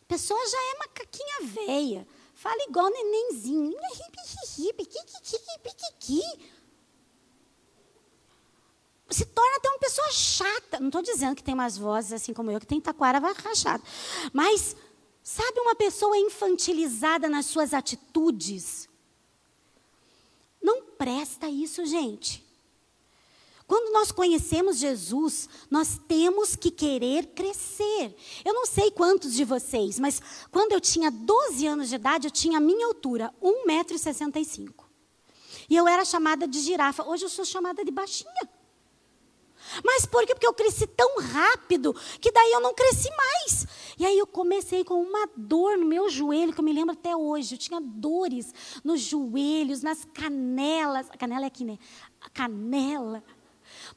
A 0.00 0.04
pessoa 0.06 0.40
já 0.46 0.58
é 0.58 0.78
macaquinha 0.78 1.40
velha. 1.42 2.06
Fala 2.34 2.62
igual 2.68 2.90
nenenzinho. 2.90 3.76
Se 9.08 9.24
torna 9.24 9.56
até 9.56 9.68
uma 9.70 9.78
pessoa 9.78 10.10
chata. 10.12 10.78
Não 10.78 10.88
estou 10.88 11.02
dizendo 11.02 11.34
que 11.34 11.42
tem 11.42 11.54
umas 11.54 11.78
vozes 11.78 12.12
assim 12.12 12.34
como 12.34 12.50
eu, 12.50 12.60
que 12.60 12.66
tem 12.66 12.80
taquara 12.80 13.18
rachada. 13.18 13.82
Mas, 14.32 14.76
sabe 15.26 15.58
uma 15.58 15.74
pessoa 15.74 16.16
infantilizada 16.16 17.28
nas 17.28 17.46
suas 17.46 17.74
atitudes? 17.74 18.88
Não 20.62 20.82
presta 20.82 21.48
isso, 21.48 21.84
gente. 21.84 22.46
Quando 23.66 23.92
nós 23.92 24.12
conhecemos 24.12 24.76
Jesus, 24.76 25.48
nós 25.68 26.00
temos 26.06 26.54
que 26.54 26.70
querer 26.70 27.26
crescer. 27.34 28.14
Eu 28.44 28.54
não 28.54 28.64
sei 28.66 28.92
quantos 28.92 29.34
de 29.34 29.42
vocês, 29.44 29.98
mas 29.98 30.22
quando 30.52 30.70
eu 30.70 30.80
tinha 30.80 31.10
12 31.10 31.66
anos 31.66 31.88
de 31.88 31.96
idade, 31.96 32.28
eu 32.28 32.30
tinha 32.30 32.58
a 32.58 32.60
minha 32.60 32.86
altura, 32.86 33.34
1,65m. 33.42 34.72
E 35.68 35.74
eu 35.74 35.88
era 35.88 36.04
chamada 36.04 36.46
de 36.46 36.60
girafa. 36.60 37.02
Hoje 37.02 37.24
eu 37.24 37.28
sou 37.28 37.44
chamada 37.44 37.84
de 37.84 37.90
baixinha. 37.90 38.48
Mas 39.84 40.06
por 40.06 40.24
quê? 40.26 40.34
Porque 40.34 40.46
eu 40.46 40.54
cresci 40.54 40.86
tão 40.86 41.20
rápido 41.20 41.94
que 42.20 42.30
daí 42.30 42.52
eu 42.52 42.60
não 42.60 42.74
cresci 42.74 43.08
mais. 43.16 43.66
E 43.98 44.04
aí 44.04 44.18
eu 44.18 44.26
comecei 44.26 44.84
com 44.84 45.02
uma 45.02 45.28
dor 45.36 45.78
no 45.78 45.86
meu 45.86 46.08
joelho, 46.08 46.52
que 46.52 46.60
eu 46.60 46.64
me 46.64 46.72
lembro 46.72 46.92
até 46.92 47.16
hoje. 47.16 47.54
Eu 47.54 47.58
tinha 47.58 47.80
dores 47.80 48.52
nos 48.84 49.00
joelhos, 49.00 49.82
nas 49.82 50.04
canelas. 50.04 51.08
A 51.10 51.16
canela 51.16 51.44
é 51.44 51.48
aqui, 51.48 51.64
né? 51.64 51.78
A 52.20 52.28
canela. 52.28 53.22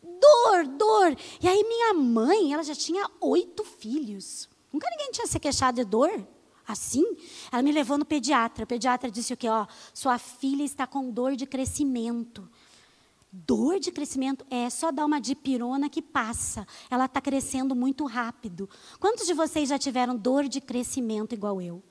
Dor, 0.01 0.67
dor. 0.67 1.17
E 1.41 1.47
aí 1.47 1.63
minha 1.63 1.93
mãe, 1.93 2.53
ela 2.53 2.63
já 2.63 2.75
tinha 2.75 3.09
oito 3.19 3.63
filhos. 3.63 4.49
Nunca 4.71 4.89
ninguém 4.91 5.11
tinha 5.11 5.27
se 5.27 5.39
queixado 5.39 5.77
de 5.77 5.85
dor. 5.85 6.27
Assim, 6.67 7.03
ela 7.51 7.63
me 7.63 7.71
levou 7.71 7.97
no 7.97 8.05
pediatra. 8.05 8.63
O 8.63 8.67
pediatra 8.67 9.09
disse 9.09 9.33
o 9.33 9.37
quê? 9.37 9.49
Ó, 9.49 9.65
sua 9.91 10.19
filha 10.19 10.63
está 10.63 10.85
com 10.85 11.09
dor 11.09 11.35
de 11.35 11.47
crescimento. 11.47 12.47
Dor 13.31 13.79
de 13.79 13.91
crescimento 13.91 14.43
é 14.49 14.69
só 14.71 14.91
dar 14.91 15.05
uma 15.05 15.21
dipirona 15.21 15.87
que 15.87 16.01
passa. 16.01 16.65
Ela 16.89 17.05
está 17.05 17.21
crescendo 17.21 17.75
muito 17.75 18.05
rápido. 18.05 18.67
Quantos 18.99 19.27
de 19.27 19.35
vocês 19.35 19.69
já 19.69 19.77
tiveram 19.77 20.15
dor 20.15 20.47
de 20.47 20.59
crescimento 20.59 21.33
igual 21.33 21.61
eu? 21.61 21.83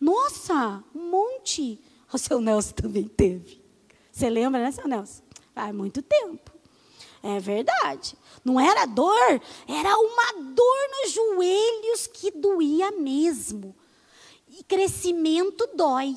Nossa, 0.00 0.84
um 0.94 1.10
monte. 1.10 1.80
O 2.12 2.18
seu 2.18 2.40
Nelson 2.40 2.74
também 2.74 3.08
teve. 3.08 3.60
Você 4.12 4.30
lembra, 4.30 4.62
né, 4.62 4.70
seu 4.70 4.86
Nelson? 4.86 5.20
Faz 5.52 5.74
muito 5.74 6.00
tempo. 6.00 6.52
É 7.20 7.40
verdade. 7.40 8.16
Não 8.44 8.60
era 8.60 8.86
dor, 8.86 9.40
era 9.66 9.98
uma 9.98 10.52
dor 10.52 10.76
nos 10.90 11.12
joelhos 11.12 12.06
que 12.06 12.30
doía 12.30 12.92
mesmo. 12.92 13.74
E 14.46 14.62
crescimento 14.62 15.68
dói. 15.74 16.16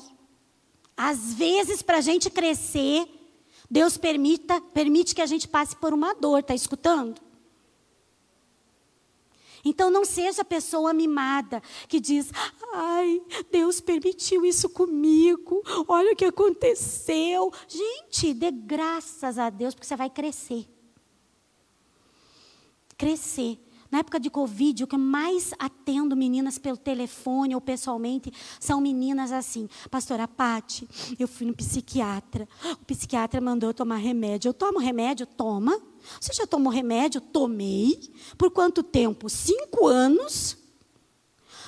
Às 0.96 1.34
vezes, 1.34 1.82
para 1.82 1.96
a 1.96 2.00
gente 2.00 2.30
crescer, 2.30 3.08
Deus 3.70 3.96
permita, 3.96 4.60
permite 4.60 5.14
que 5.14 5.20
a 5.20 5.26
gente 5.26 5.46
passe 5.46 5.76
por 5.76 5.92
uma 5.92 6.14
dor, 6.14 6.40
está 6.40 6.54
escutando? 6.54 7.20
Então 9.64 9.90
não 9.90 10.04
seja 10.04 10.42
a 10.42 10.44
pessoa 10.44 10.94
mimada 10.94 11.62
que 11.88 12.00
diz: 12.00 12.30
ai, 12.72 13.20
Deus 13.50 13.80
permitiu 13.80 14.44
isso 14.44 14.68
comigo, 14.68 15.62
olha 15.86 16.12
o 16.12 16.16
que 16.16 16.24
aconteceu. 16.24 17.52
Gente, 17.66 18.32
dê 18.32 18.50
graças 18.50 19.38
a 19.38 19.50
Deus, 19.50 19.74
porque 19.74 19.86
você 19.86 19.96
vai 19.96 20.08
crescer. 20.08 20.66
Crescer. 22.96 23.58
Na 23.90 24.00
época 24.00 24.20
de 24.20 24.28
Covid, 24.28 24.84
o 24.84 24.86
que 24.86 24.98
mais 24.98 25.52
atendo 25.58 26.14
meninas 26.14 26.58
pelo 26.58 26.76
telefone 26.76 27.54
ou 27.54 27.60
pessoalmente 27.60 28.30
são 28.60 28.80
meninas 28.80 29.32
assim. 29.32 29.68
Pastora 29.90 30.28
Pati, 30.28 30.86
eu 31.18 31.26
fui 31.26 31.46
no 31.46 31.54
psiquiatra. 31.54 32.46
O 32.80 32.84
psiquiatra 32.84 33.40
mandou 33.40 33.70
eu 33.70 33.74
tomar 33.74 33.96
remédio. 33.96 34.50
Eu 34.50 34.54
tomo 34.54 34.78
remédio? 34.78 35.26
Toma. 35.26 35.80
Você 36.20 36.34
já 36.34 36.46
tomou 36.46 36.72
remédio? 36.72 37.20
Tomei. 37.20 38.12
Por 38.36 38.50
quanto 38.50 38.82
tempo? 38.82 39.28
Cinco 39.30 39.86
anos. 39.86 40.56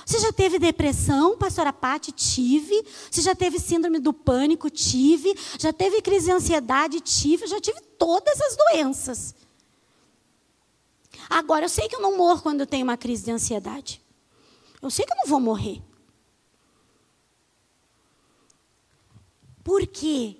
Você 0.05 0.19
já 0.19 0.31
teve 0.31 0.59
depressão, 0.59 1.37
pastora 1.37 1.73
Pati? 1.73 2.11
Tive. 2.11 2.85
Você 3.09 3.21
já 3.21 3.33
teve 3.33 3.59
síndrome 3.59 3.99
do 3.99 4.13
pânico? 4.13 4.69
Tive. 4.69 5.33
Já 5.59 5.73
teve 5.73 6.01
crise 6.01 6.25
de 6.25 6.31
ansiedade? 6.31 6.99
Tive. 6.99 7.47
Já 7.47 7.59
tive 7.59 7.81
todas 7.97 8.39
as 8.41 8.55
doenças. 8.55 9.35
Agora, 11.31 11.63
eu 11.63 11.69
sei 11.69 11.87
que 11.87 11.95
eu 11.95 12.01
não 12.01 12.17
morro 12.17 12.41
quando 12.41 12.59
eu 12.59 12.67
tenho 12.67 12.83
uma 12.83 12.97
crise 12.97 13.23
de 13.23 13.31
ansiedade. 13.31 14.01
Eu 14.81 14.91
sei 14.91 15.05
que 15.05 15.13
eu 15.13 15.17
não 15.17 15.27
vou 15.27 15.39
morrer. 15.39 15.81
Por 19.63 19.87
quê? 19.87 20.35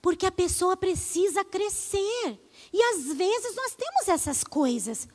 Porque 0.00 0.24
a 0.24 0.32
pessoa 0.32 0.74
precisa 0.74 1.44
crescer. 1.44 2.40
E 2.72 2.82
às 2.94 3.12
vezes 3.12 3.54
nós 3.54 3.74
temos 3.74 4.08
essas 4.08 4.42
coisas. 4.42 5.06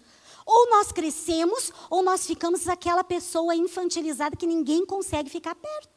Ou 0.46 0.70
nós 0.70 0.92
crescemos, 0.92 1.72
ou 1.90 2.04
nós 2.04 2.28
ficamos 2.28 2.68
aquela 2.68 3.04
pessoa 3.04 3.56
infantilizada 3.56 4.36
que 4.36 4.46
ninguém 4.46 4.86
consegue 4.86 5.32
ficar 5.32 5.56
perto. 5.56 5.91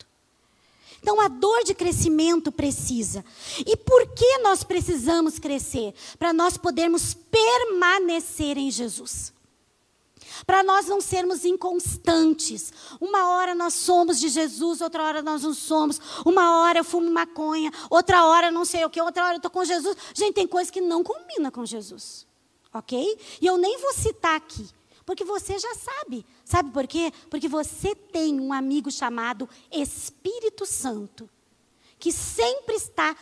Então, 1.05 1.21
a 1.21 1.29
dor 1.29 1.65
de 1.65 1.75
crescimento 1.75 2.51
precisa. 2.51 3.23
E 3.59 3.77
por 3.77 4.07
que 4.15 4.39
nós 4.39 4.65
precisamos 4.65 5.39
crescer? 5.39 5.93
Para 6.19 6.33
nós 6.33 6.57
podermos 6.57 7.13
permanecer 7.13 8.57
em 8.57 8.71
Jesus. 8.71 9.31
Para 10.47 10.63
nós 10.63 10.87
não 10.87 11.03
sermos 11.03 11.45
inconstantes. 11.45 12.73
Uma 12.99 13.29
hora 13.35 13.55
nós 13.55 13.75
somos 13.75 14.19
de 14.19 14.31
Jesus, 14.31 14.81
outra 14.81 15.03
hora 15.03 15.21
nós 15.21 15.43
não 15.43 15.53
somos. 15.53 16.01
Uma 16.25 16.63
hora 16.63 16.79
eu 16.79 16.85
fumo 16.85 17.11
maconha, 17.11 17.71
outra 17.91 18.25
hora 18.25 18.51
não 18.51 18.65
sei 18.65 18.83
o 18.87 18.89
que, 18.89 18.99
outra 18.99 19.25
hora 19.25 19.35
eu 19.35 19.37
estou 19.37 19.51
com 19.51 19.63
Jesus. 19.63 19.95
Gente, 20.15 20.37
tem 20.37 20.47
coisa 20.47 20.73
que 20.73 20.81
não 20.81 21.05
combina 21.05 21.51
com 21.51 21.67
Jesus. 21.67 22.27
Ok? 22.73 23.19
E 23.43 23.47
eu 23.47 23.59
nem 23.59 23.79
vou 23.79 23.93
citar 23.93 24.37
aqui. 24.37 24.67
Porque 25.05 25.25
você 25.25 25.59
já 25.59 25.75
sabe. 25.75 26.25
Sabe 26.45 26.71
por 26.71 26.87
quê? 26.87 27.13
Porque 27.29 27.49
você 27.49 27.95
tem 27.95 28.41
um 28.41 28.53
amigo 28.53 28.91
chamado 28.91 29.49
Espírito 29.71 30.65
Santo, 30.65 31.29
que 31.99 32.11
sempre 32.11 32.75
está 32.75 33.17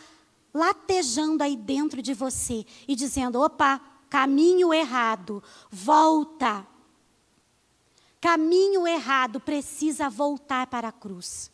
latejando 0.55 1.42
aí 1.42 1.57
dentro 1.57 2.01
de 2.01 2.14
você 2.14 2.64
e 2.87 2.95
dizendo: 2.95 3.40
opa, 3.40 3.81
caminho 4.09 4.73
errado, 4.73 5.42
volta. 5.71 6.66
Caminho 8.21 8.87
errado, 8.87 9.40
precisa 9.40 10.09
voltar 10.09 10.68
para 10.68 10.88
a 10.88 10.92
cruz. 10.92 11.51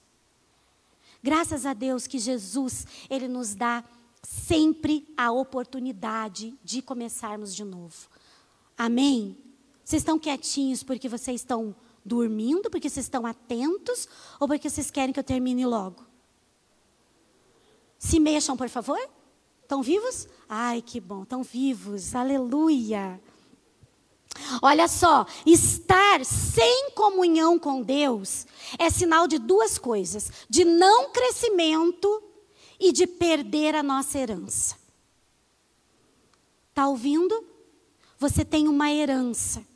Graças 1.22 1.64
a 1.64 1.72
Deus 1.72 2.06
que 2.06 2.18
Jesus, 2.18 2.86
Ele 3.08 3.26
nos 3.26 3.54
dá 3.54 3.82
sempre 4.22 5.08
a 5.16 5.32
oportunidade 5.32 6.54
de 6.62 6.82
começarmos 6.82 7.54
de 7.54 7.64
novo. 7.64 8.08
Amém? 8.76 9.47
Vocês 9.88 10.02
estão 10.02 10.18
quietinhos 10.18 10.82
porque 10.82 11.08
vocês 11.08 11.40
estão 11.40 11.74
dormindo, 12.04 12.68
porque 12.68 12.90
vocês 12.90 13.06
estão 13.06 13.24
atentos 13.24 14.06
ou 14.38 14.46
porque 14.46 14.68
vocês 14.68 14.90
querem 14.90 15.14
que 15.14 15.18
eu 15.18 15.24
termine 15.24 15.64
logo? 15.64 16.04
Se 17.98 18.20
mexam, 18.20 18.54
por 18.54 18.68
favor. 18.68 19.00
Estão 19.62 19.82
vivos? 19.82 20.28
Ai, 20.46 20.82
que 20.82 21.00
bom, 21.00 21.22
estão 21.22 21.42
vivos. 21.42 22.14
Aleluia. 22.14 23.18
Olha 24.60 24.86
só, 24.88 25.24
estar 25.46 26.22
sem 26.22 26.90
comunhão 26.90 27.58
com 27.58 27.80
Deus 27.80 28.46
é 28.78 28.90
sinal 28.90 29.26
de 29.26 29.38
duas 29.38 29.78
coisas: 29.78 30.30
de 30.50 30.66
não 30.66 31.12
crescimento 31.12 32.22
e 32.78 32.92
de 32.92 33.06
perder 33.06 33.74
a 33.74 33.82
nossa 33.82 34.18
herança. 34.18 34.76
Está 36.68 36.86
ouvindo? 36.86 37.42
Você 38.18 38.44
tem 38.44 38.68
uma 38.68 38.92
herança. 38.92 39.66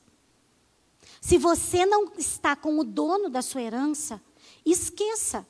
Se 1.22 1.38
você 1.38 1.87
não 1.87 2.11
está 2.18 2.56
com 2.56 2.80
o 2.80 2.85
dono 2.85 3.30
da 3.30 3.40
sua 3.42 3.62
herança, 3.62 4.20
esqueça. 4.66 5.46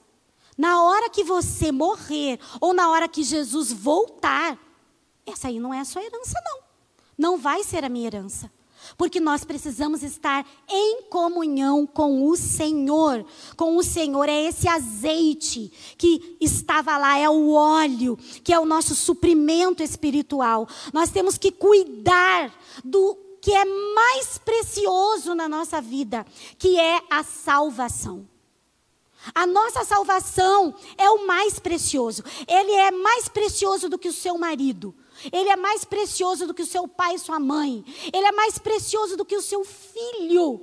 Na 0.56 0.84
hora 0.84 1.08
que 1.08 1.24
você 1.24 1.72
morrer, 1.72 2.38
ou 2.60 2.74
na 2.74 2.90
hora 2.90 3.08
que 3.08 3.22
Jesus 3.22 3.72
voltar, 3.72 4.58
essa 5.24 5.48
aí 5.48 5.58
não 5.58 5.72
é 5.72 5.80
a 5.80 5.84
sua 5.86 6.04
herança, 6.04 6.38
não. 6.44 6.58
Não 7.16 7.38
vai 7.38 7.64
ser 7.64 7.86
a 7.86 7.88
minha 7.88 8.06
herança. 8.06 8.52
Porque 8.98 9.18
nós 9.18 9.44
precisamos 9.44 10.02
estar 10.02 10.46
em 10.68 11.04
comunhão 11.04 11.86
com 11.86 12.28
o 12.28 12.36
Senhor. 12.36 13.24
Com 13.56 13.78
o 13.78 13.82
Senhor 13.82 14.28
é 14.28 14.42
esse 14.42 14.68
azeite 14.68 15.72
que 15.96 16.36
estava 16.38 16.98
lá, 16.98 17.16
é 17.16 17.30
o 17.30 17.52
óleo, 17.52 18.18
que 18.44 18.52
é 18.52 18.60
o 18.60 18.66
nosso 18.66 18.94
suprimento 18.94 19.82
espiritual. 19.82 20.68
Nós 20.92 21.08
temos 21.08 21.38
que 21.38 21.50
cuidar 21.50 22.52
do 22.84 23.31
que 23.42 23.52
é 23.52 23.64
mais 23.64 24.38
precioso 24.38 25.34
na 25.34 25.48
nossa 25.48 25.80
vida, 25.80 26.24
que 26.56 26.78
é 26.78 27.02
a 27.10 27.24
salvação. 27.24 28.28
A 29.34 29.46
nossa 29.46 29.84
salvação 29.84 30.72
é 30.96 31.10
o 31.10 31.26
mais 31.26 31.58
precioso. 31.58 32.22
Ele 32.46 32.72
é 32.72 32.92
mais 32.92 33.28
precioso 33.28 33.88
do 33.88 33.98
que 33.98 34.08
o 34.08 34.12
seu 34.12 34.38
marido. 34.38 34.94
Ele 35.32 35.48
é 35.48 35.56
mais 35.56 35.84
precioso 35.84 36.46
do 36.46 36.54
que 36.54 36.62
o 36.62 36.66
seu 36.66 36.86
pai 36.86 37.16
e 37.16 37.18
sua 37.18 37.40
mãe. 37.40 37.84
Ele 38.12 38.26
é 38.26 38.32
mais 38.32 38.58
precioso 38.58 39.16
do 39.16 39.24
que 39.24 39.36
o 39.36 39.42
seu 39.42 39.64
filho. 39.64 40.60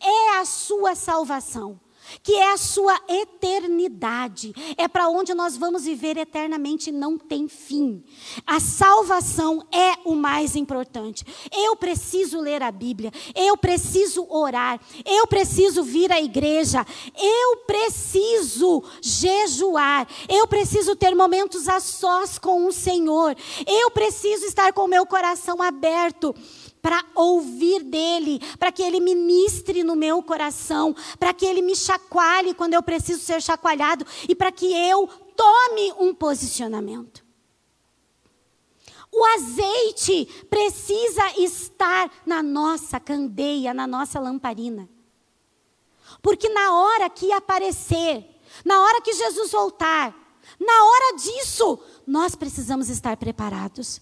É 0.00 0.38
a 0.38 0.44
sua 0.44 0.96
salvação 0.96 1.80
que 2.22 2.34
é 2.34 2.52
a 2.52 2.56
sua 2.56 2.98
eternidade, 3.08 4.54
é 4.76 4.88
para 4.88 5.08
onde 5.08 5.34
nós 5.34 5.56
vamos 5.56 5.84
viver 5.84 6.16
eternamente, 6.16 6.90
não 6.92 7.18
tem 7.18 7.48
fim. 7.48 8.02
A 8.46 8.60
salvação 8.60 9.66
é 9.72 9.94
o 10.04 10.14
mais 10.14 10.56
importante. 10.56 11.24
Eu 11.52 11.76
preciso 11.76 12.40
ler 12.40 12.62
a 12.62 12.70
Bíblia, 12.70 13.12
eu 13.34 13.56
preciso 13.56 14.26
orar, 14.28 14.80
eu 15.04 15.26
preciso 15.26 15.82
vir 15.82 16.12
à 16.12 16.20
igreja, 16.20 16.86
eu 17.16 17.58
preciso 17.66 18.82
jejuar, 19.00 20.06
eu 20.28 20.46
preciso 20.46 20.96
ter 20.96 21.14
momentos 21.14 21.68
a 21.68 21.80
sós 21.80 22.38
com 22.38 22.66
o 22.66 22.72
Senhor, 22.72 23.36
eu 23.66 23.90
preciso 23.90 24.46
estar 24.46 24.72
com 24.72 24.82
o 24.82 24.88
meu 24.88 25.06
coração 25.06 25.62
aberto 25.62 26.34
para 26.80 27.04
ouvir 27.14 27.82
dele, 27.82 28.40
para 28.58 28.72
que 28.72 28.82
ele 28.82 29.00
ministre 29.00 29.82
no 29.82 29.96
meu 29.96 30.22
coração, 30.22 30.94
para 31.18 31.34
que 31.34 31.44
ele 31.44 31.62
me 31.62 31.74
chacoalhe 31.74 32.54
quando 32.54 32.74
eu 32.74 32.82
preciso 32.82 33.20
ser 33.20 33.42
chacoalhado 33.42 34.06
e 34.28 34.34
para 34.34 34.52
que 34.52 34.72
eu 34.72 35.08
tome 35.36 35.92
um 35.98 36.14
posicionamento. 36.14 37.24
O 39.10 39.24
azeite 39.24 40.26
precisa 40.50 41.40
estar 41.40 42.10
na 42.26 42.42
nossa 42.42 43.00
candeia, 43.00 43.72
na 43.72 43.86
nossa 43.86 44.20
lamparina. 44.20 44.88
Porque 46.22 46.48
na 46.48 46.74
hora 46.74 47.10
que 47.10 47.32
aparecer, 47.32 48.24
na 48.64 48.80
hora 48.82 49.00
que 49.00 49.12
Jesus 49.12 49.50
voltar, 49.50 50.14
na 50.58 50.84
hora 50.84 51.16
disso, 51.16 51.78
nós 52.06 52.34
precisamos 52.34 52.88
estar 52.88 53.16
preparados. 53.16 54.00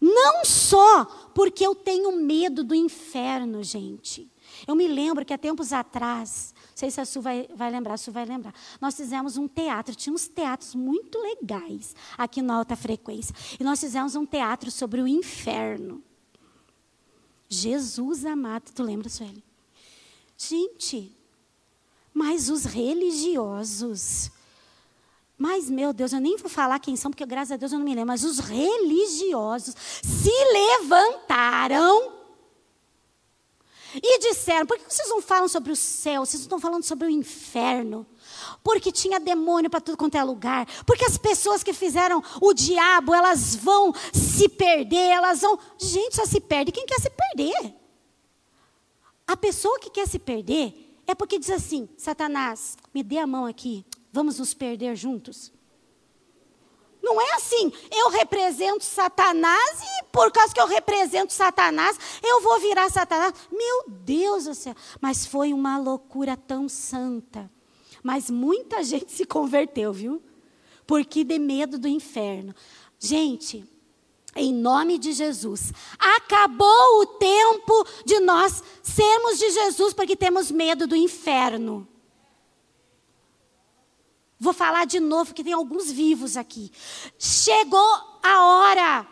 Não 0.00 0.44
só 0.44 1.04
porque 1.34 1.66
eu 1.66 1.74
tenho 1.74 2.12
medo 2.12 2.62
do 2.62 2.74
inferno, 2.74 3.62
gente. 3.62 4.30
Eu 4.66 4.74
me 4.74 4.86
lembro 4.86 5.24
que 5.24 5.32
há 5.32 5.38
tempos 5.38 5.72
atrás, 5.72 6.54
não 6.56 6.76
sei 6.76 6.90
se 6.90 7.00
a 7.00 7.04
Su 7.04 7.20
vai, 7.20 7.48
vai 7.54 7.70
lembrar, 7.70 7.94
a 7.94 7.96
Su 7.96 8.12
vai 8.12 8.24
lembrar. 8.24 8.54
Nós 8.80 8.94
fizemos 8.94 9.36
um 9.36 9.48
teatro, 9.48 9.94
tinha 9.94 10.14
uns 10.14 10.28
teatros 10.28 10.74
muito 10.74 11.18
legais 11.18 11.94
aqui 12.16 12.40
na 12.40 12.54
Alta 12.54 12.76
Frequência. 12.76 13.34
E 13.58 13.64
nós 13.64 13.80
fizemos 13.80 14.14
um 14.14 14.24
teatro 14.24 14.70
sobre 14.70 15.00
o 15.00 15.08
inferno. 15.08 16.02
Jesus 17.48 18.24
amado, 18.24 18.72
tu 18.72 18.82
lembra, 18.82 19.08
Sueli? 19.08 19.44
Gente, 20.36 21.14
mas 22.12 22.48
os 22.48 22.64
religiosos, 22.64 24.30
mas, 25.36 25.68
meu 25.68 25.92
Deus, 25.92 26.12
eu 26.12 26.20
nem 26.20 26.36
vou 26.36 26.48
falar 26.48 26.78
quem 26.78 26.96
são, 26.96 27.10
porque 27.10 27.26
graças 27.26 27.52
a 27.52 27.56
Deus 27.56 27.72
eu 27.72 27.78
não 27.78 27.84
me 27.84 27.94
lembro, 27.94 28.08
mas 28.08 28.22
os 28.22 28.38
religiosos 28.38 29.74
se 30.02 30.30
levantaram 30.52 32.12
e 33.96 34.18
disseram: 34.18 34.66
por 34.66 34.78
que 34.78 34.92
vocês 34.92 35.08
não 35.08 35.20
falam 35.20 35.48
sobre 35.48 35.72
o 35.72 35.76
céu? 35.76 36.24
Vocês 36.24 36.40
não 36.40 36.46
estão 36.46 36.60
falando 36.60 36.84
sobre 36.84 37.06
o 37.06 37.10
inferno? 37.10 38.06
Porque 38.62 38.90
tinha 38.90 39.20
demônio 39.20 39.70
para 39.70 39.80
tudo 39.80 39.96
quanto 39.96 40.16
é 40.16 40.24
lugar. 40.24 40.66
Porque 40.84 41.04
as 41.04 41.18
pessoas 41.18 41.62
que 41.62 41.72
fizeram 41.72 42.22
o 42.40 42.52
diabo, 42.52 43.14
elas 43.14 43.54
vão 43.54 43.92
se 44.12 44.48
perder, 44.48 45.10
elas 45.10 45.40
vão. 45.40 45.58
Gente, 45.78 46.16
só 46.16 46.24
se 46.24 46.40
perde 46.40 46.72
quem 46.72 46.86
quer 46.86 47.00
se 47.00 47.10
perder. 47.10 47.74
A 49.26 49.36
pessoa 49.36 49.78
que 49.78 49.90
quer 49.90 50.06
se 50.06 50.18
perder 50.18 50.96
é 51.06 51.14
porque 51.14 51.38
diz 51.38 51.50
assim: 51.50 51.88
Satanás, 51.96 52.76
me 52.92 53.02
dê 53.02 53.18
a 53.18 53.26
mão 53.26 53.46
aqui, 53.46 53.84
vamos 54.14 54.38
nos 54.38 54.54
perder 54.54 54.94
juntos. 54.94 55.52
Não 57.02 57.20
é 57.20 57.34
assim, 57.34 57.70
eu 57.90 58.10
represento 58.10 58.84
Satanás 58.84 59.82
e 59.82 60.04
por 60.04 60.30
causa 60.30 60.54
que 60.54 60.60
eu 60.60 60.68
represento 60.68 61.32
Satanás, 61.32 61.98
eu 62.22 62.40
vou 62.40 62.60
virar 62.60 62.88
Satanás. 62.90 63.34
Meu 63.50 63.84
Deus 63.88 64.44
do 64.44 64.54
céu. 64.54 64.74
Mas 65.00 65.26
foi 65.26 65.52
uma 65.52 65.76
loucura 65.78 66.36
tão 66.36 66.68
santa. 66.68 67.50
Mas 68.04 68.30
muita 68.30 68.82
gente 68.84 69.10
se 69.10 69.26
converteu, 69.26 69.92
viu? 69.92 70.22
Porque 70.86 71.24
de 71.24 71.38
medo 71.38 71.76
do 71.76 71.88
inferno. 71.88 72.54
Gente, 73.00 73.68
em 74.36 74.54
nome 74.54 74.96
de 74.96 75.12
Jesus, 75.12 75.72
acabou 75.98 77.00
o 77.00 77.06
tempo 77.06 77.84
de 78.04 78.20
nós 78.20 78.62
sermos 78.80 79.40
de 79.40 79.50
Jesus 79.50 79.92
porque 79.92 80.14
temos 80.14 80.52
medo 80.52 80.86
do 80.86 80.94
inferno. 80.94 81.88
Vou 84.44 84.52
falar 84.52 84.84
de 84.84 85.00
novo, 85.00 85.32
que 85.32 85.42
tem 85.42 85.54
alguns 85.54 85.90
vivos 85.90 86.36
aqui. 86.36 86.70
Chegou 87.18 87.80
a 88.22 88.44
hora 88.44 89.06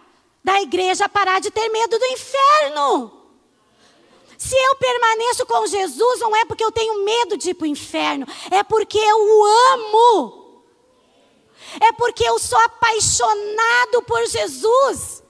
da 0.45 0.61
igreja 0.61 1.09
parar 1.09 1.41
de 1.41 1.51
ter 1.51 1.71
medo 1.71 1.99
do 1.99 2.05
inferno. 2.05 3.11
Se 4.37 4.55
eu 4.55 4.77
permaneço 4.77 5.47
com 5.47 5.67
Jesus, 5.67 6.21
não 6.21 6.37
é 6.37 6.45
porque 6.45 6.63
eu 6.63 6.71
tenho 6.71 7.03
medo 7.03 7.39
de 7.39 7.49
ir 7.49 7.55
para 7.55 7.65
o 7.65 7.67
inferno, 7.67 8.27
é 8.51 8.63
porque 8.63 8.99
eu 8.99 9.17
o 9.17 9.45
amo. 9.73 10.63
É 11.81 11.93
porque 11.93 12.29
eu 12.29 12.39
sou 12.39 12.59
apaixonado 12.59 14.03
por 14.07 14.27
Jesus. 14.27 15.23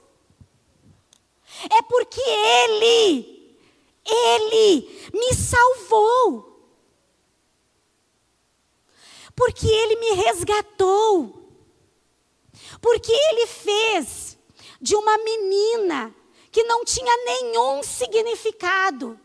É 1.69 1.81
porque 1.83 2.19
Ele, 2.19 3.57
Ele 4.05 5.09
me 5.13 5.33
salvou 5.33 6.52
porque 9.35 9.67
Ele 9.67 9.95
me 9.97 10.23
resgatou, 10.23 11.49
porque 12.81 13.11
Ele 13.11 13.47
fez 13.47 14.37
de 14.79 14.95
uma 14.95 15.17
menina 15.17 16.13
que 16.51 16.63
não 16.63 16.83
tinha 16.85 17.17
nenhum 17.25 17.81
significado, 17.81 19.19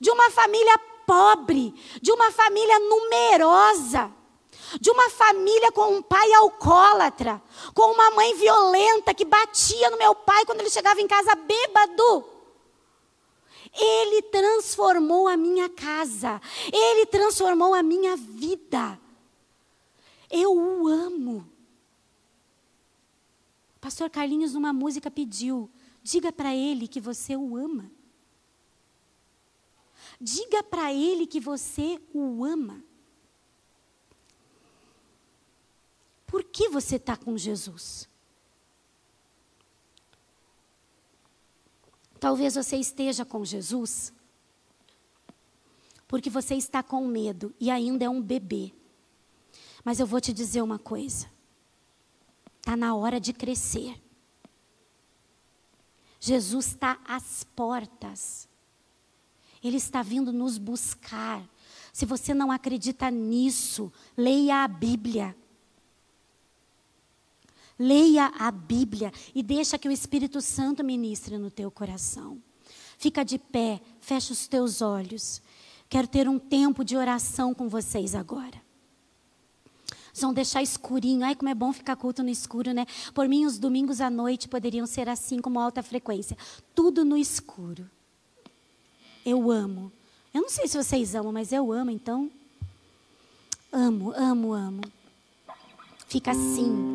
de 0.00 0.10
uma 0.10 0.30
família 0.30 0.78
pobre, 1.06 1.74
de 2.00 2.12
uma 2.12 2.30
família 2.30 2.78
numerosa, 2.78 4.12
de 4.80 4.90
uma 4.90 5.10
família 5.10 5.72
com 5.72 5.96
um 5.96 6.02
pai 6.02 6.32
alcoólatra, 6.34 7.42
com 7.74 7.92
uma 7.92 8.10
mãe 8.12 8.34
violenta 8.34 9.12
que 9.12 9.24
batia 9.24 9.90
no 9.90 9.98
meu 9.98 10.14
pai 10.14 10.44
quando 10.44 10.60
ele 10.60 10.70
chegava 10.70 11.00
em 11.00 11.08
casa 11.08 11.34
bêbado. 11.34 12.28
Ele 13.74 14.22
transformou 14.22 15.26
a 15.26 15.36
minha 15.36 15.68
casa, 15.68 16.40
ele 16.72 17.06
transformou 17.06 17.74
a 17.74 17.82
minha 17.82 18.16
vida. 18.16 19.00
Eu 20.32 20.56
o 20.56 20.88
amo. 20.88 21.46
Pastor 23.78 24.08
Carlinhos, 24.08 24.54
numa 24.54 24.72
música, 24.72 25.10
pediu: 25.10 25.70
diga 26.02 26.32
para 26.32 26.54
ele 26.54 26.88
que 26.88 27.00
você 27.00 27.36
o 27.36 27.54
ama. 27.54 27.90
Diga 30.18 30.62
para 30.62 30.92
ele 30.92 31.26
que 31.26 31.38
você 31.38 32.00
o 32.14 32.44
ama. 32.44 32.82
Por 36.26 36.42
que 36.42 36.70
você 36.70 36.96
está 36.96 37.14
com 37.14 37.36
Jesus? 37.36 38.08
Talvez 42.18 42.54
você 42.54 42.76
esteja 42.76 43.24
com 43.24 43.44
Jesus 43.44 44.12
porque 46.12 46.28
você 46.28 46.54
está 46.56 46.82
com 46.82 47.06
medo 47.06 47.54
e 47.58 47.70
ainda 47.70 48.04
é 48.04 48.08
um 48.08 48.20
bebê. 48.20 48.70
Mas 49.84 49.98
eu 49.98 50.06
vou 50.06 50.20
te 50.20 50.32
dizer 50.32 50.62
uma 50.62 50.78
coisa. 50.78 51.26
Está 52.58 52.76
na 52.76 52.94
hora 52.94 53.20
de 53.20 53.32
crescer. 53.32 54.00
Jesus 56.20 56.68
está 56.68 57.00
às 57.04 57.42
portas. 57.42 58.48
Ele 59.62 59.76
está 59.76 60.02
vindo 60.02 60.32
nos 60.32 60.58
buscar. 60.58 61.42
Se 61.92 62.06
você 62.06 62.32
não 62.32 62.50
acredita 62.50 63.10
nisso, 63.10 63.92
leia 64.16 64.62
a 64.62 64.68
Bíblia. 64.68 65.36
Leia 67.78 68.26
a 68.38 68.50
Bíblia 68.52 69.12
e 69.34 69.42
deixa 69.42 69.76
que 69.76 69.88
o 69.88 69.92
Espírito 69.92 70.40
Santo 70.40 70.84
ministre 70.84 71.38
no 71.38 71.50
teu 71.50 71.70
coração. 71.70 72.40
Fica 72.96 73.24
de 73.24 73.38
pé, 73.38 73.80
fecha 74.00 74.32
os 74.32 74.46
teus 74.46 74.80
olhos. 74.80 75.42
Quero 75.88 76.06
ter 76.06 76.28
um 76.28 76.38
tempo 76.38 76.84
de 76.84 76.96
oração 76.96 77.52
com 77.52 77.68
vocês 77.68 78.14
agora. 78.14 78.62
Vocês 80.12 80.22
vão 80.22 80.34
deixar 80.34 80.62
escurinho. 80.62 81.24
Ai, 81.24 81.34
como 81.34 81.48
é 81.48 81.54
bom 81.54 81.72
ficar 81.72 81.96
culto 81.96 82.22
no 82.22 82.28
escuro, 82.28 82.72
né? 82.72 82.84
Por 83.14 83.26
mim, 83.26 83.46
os 83.46 83.58
domingos 83.58 84.00
à 84.00 84.10
noite 84.10 84.46
poderiam 84.46 84.86
ser 84.86 85.08
assim, 85.08 85.40
como 85.40 85.58
alta 85.58 85.82
frequência. 85.82 86.36
Tudo 86.74 87.04
no 87.04 87.16
escuro. 87.16 87.88
Eu 89.24 89.50
amo. 89.50 89.90
Eu 90.34 90.42
não 90.42 90.50
sei 90.50 90.68
se 90.68 90.76
vocês 90.76 91.14
amam, 91.14 91.32
mas 91.32 91.50
eu 91.50 91.72
amo, 91.72 91.90
então. 91.90 92.30
Amo, 93.72 94.12
amo, 94.14 94.52
amo. 94.52 94.82
Fica 96.06 96.32
assim. 96.32 96.94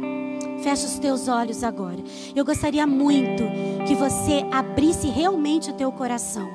Fecha 0.62 0.86
os 0.86 1.00
teus 1.00 1.28
olhos 1.28 1.64
agora. 1.64 1.98
Eu 2.36 2.46
gostaria 2.46 2.86
muito 2.86 3.44
que 3.88 3.96
você 3.96 4.46
abrisse 4.52 5.08
realmente 5.08 5.72
o 5.72 5.74
teu 5.74 5.92
coração. 5.92 6.48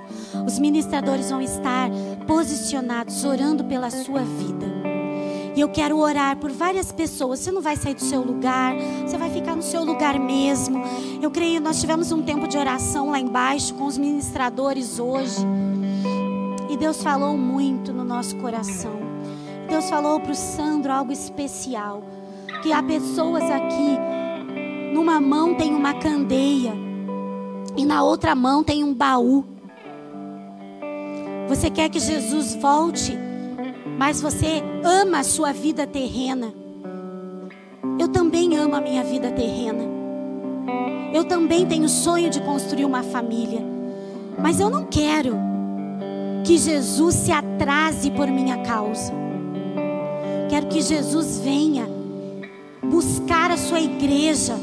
Os 0.46 0.60
ministradores 0.60 1.30
vão 1.30 1.40
estar 1.40 1.90
posicionados, 2.26 3.24
orando 3.24 3.64
pela 3.64 3.90
sua 3.90 4.22
vida. 4.22 4.71
E 5.54 5.60
eu 5.60 5.68
quero 5.68 5.98
orar 5.98 6.36
por 6.36 6.50
várias 6.50 6.90
pessoas. 6.90 7.40
Você 7.40 7.52
não 7.52 7.60
vai 7.60 7.76
sair 7.76 7.94
do 7.94 8.00
seu 8.00 8.22
lugar, 8.22 8.74
você 9.06 9.18
vai 9.18 9.30
ficar 9.30 9.54
no 9.54 9.62
seu 9.62 9.84
lugar 9.84 10.18
mesmo. 10.18 10.82
Eu 11.20 11.30
creio, 11.30 11.60
nós 11.60 11.80
tivemos 11.80 12.10
um 12.10 12.22
tempo 12.22 12.48
de 12.48 12.56
oração 12.56 13.10
lá 13.10 13.18
embaixo 13.18 13.74
com 13.74 13.84
os 13.84 13.98
ministradores 13.98 14.98
hoje. 14.98 15.44
E 16.70 16.76
Deus 16.76 17.02
falou 17.02 17.36
muito 17.36 17.92
no 17.92 18.02
nosso 18.02 18.36
coração. 18.36 18.98
Deus 19.68 19.88
falou 19.90 20.20
para 20.20 20.32
o 20.32 20.34
Sandro 20.34 20.92
algo 20.92 21.12
especial. 21.12 22.02
Que 22.62 22.72
há 22.72 22.82
pessoas 22.82 23.42
aqui, 23.50 23.98
numa 24.92 25.20
mão 25.20 25.54
tem 25.54 25.74
uma 25.74 25.94
candeia, 25.94 26.72
e 27.76 27.84
na 27.84 28.02
outra 28.02 28.34
mão 28.34 28.62
tem 28.62 28.84
um 28.84 28.94
baú. 28.94 29.44
Você 31.48 31.68
quer 31.68 31.88
que 31.88 31.98
Jesus 31.98 32.54
volte? 32.54 33.18
Mas 33.98 34.20
você 34.20 34.62
ama 34.84 35.20
a 35.20 35.24
sua 35.24 35.52
vida 35.52 35.86
terrena. 35.86 36.52
Eu 37.98 38.08
também 38.08 38.56
amo 38.56 38.74
a 38.74 38.80
minha 38.80 39.04
vida 39.04 39.30
terrena. 39.30 39.84
Eu 41.12 41.24
também 41.24 41.66
tenho 41.66 41.88
sonho 41.88 42.30
de 42.30 42.40
construir 42.40 42.84
uma 42.84 43.02
família. 43.02 43.60
Mas 44.38 44.60
eu 44.60 44.70
não 44.70 44.84
quero 44.84 45.36
que 46.44 46.56
Jesus 46.56 47.14
se 47.14 47.30
atrase 47.32 48.10
por 48.10 48.26
minha 48.28 48.58
causa. 48.58 49.12
Quero 50.48 50.66
que 50.66 50.80
Jesus 50.80 51.38
venha 51.38 51.86
buscar 52.82 53.50
a 53.50 53.56
sua 53.56 53.80
igreja 53.80 54.54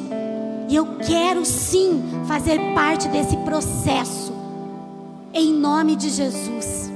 E 0.70 0.76
eu 0.76 0.86
quero 0.98 1.44
sim 1.46 2.04
fazer 2.28 2.60
parte 2.76 3.08
desse 3.08 3.36
processo. 3.38 4.32
Em 5.34 5.52
nome 5.52 5.96
de 5.96 6.10
Jesus. 6.10 6.89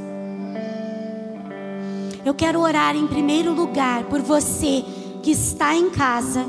Eu 2.26 2.34
quero 2.34 2.62
orar 2.62 2.96
em 2.96 3.06
primeiro 3.06 3.54
lugar 3.54 4.04
por 4.06 4.22
você 4.22 4.84
que 5.22 5.32
está 5.32 5.76
em 5.76 5.90
casa 5.90 6.46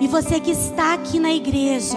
e 0.00 0.08
você 0.08 0.40
que 0.40 0.50
está 0.50 0.94
aqui 0.94 1.20
na 1.20 1.32
igreja 1.32 1.96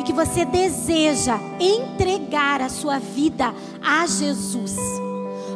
e 0.00 0.02
que 0.02 0.12
você 0.12 0.44
deseja 0.44 1.38
entregar 1.60 2.62
a 2.62 2.70
sua 2.70 2.98
vida 2.98 3.54
a 3.82 4.06
Jesus. 4.06 4.76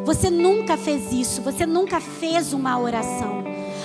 Você 0.04 0.30
nunca 0.30 0.76
fez 0.76 1.12
isso, 1.12 1.40
você 1.42 1.64
nunca 1.64 2.00
fez 2.00 2.52
uma 2.52 2.78
oração. 2.78 3.44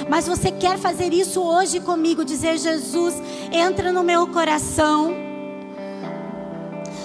Mas 0.10 0.28
você 0.28 0.52
quer 0.52 0.78
fazer 0.78 1.14
isso 1.14 1.42
hoje 1.42 1.80
comigo, 1.80 2.26
dizer: 2.26 2.58
Jesus, 2.58 3.16
entra 3.52 3.92
no 3.92 4.04
meu 4.04 4.28
coração. 4.28 5.14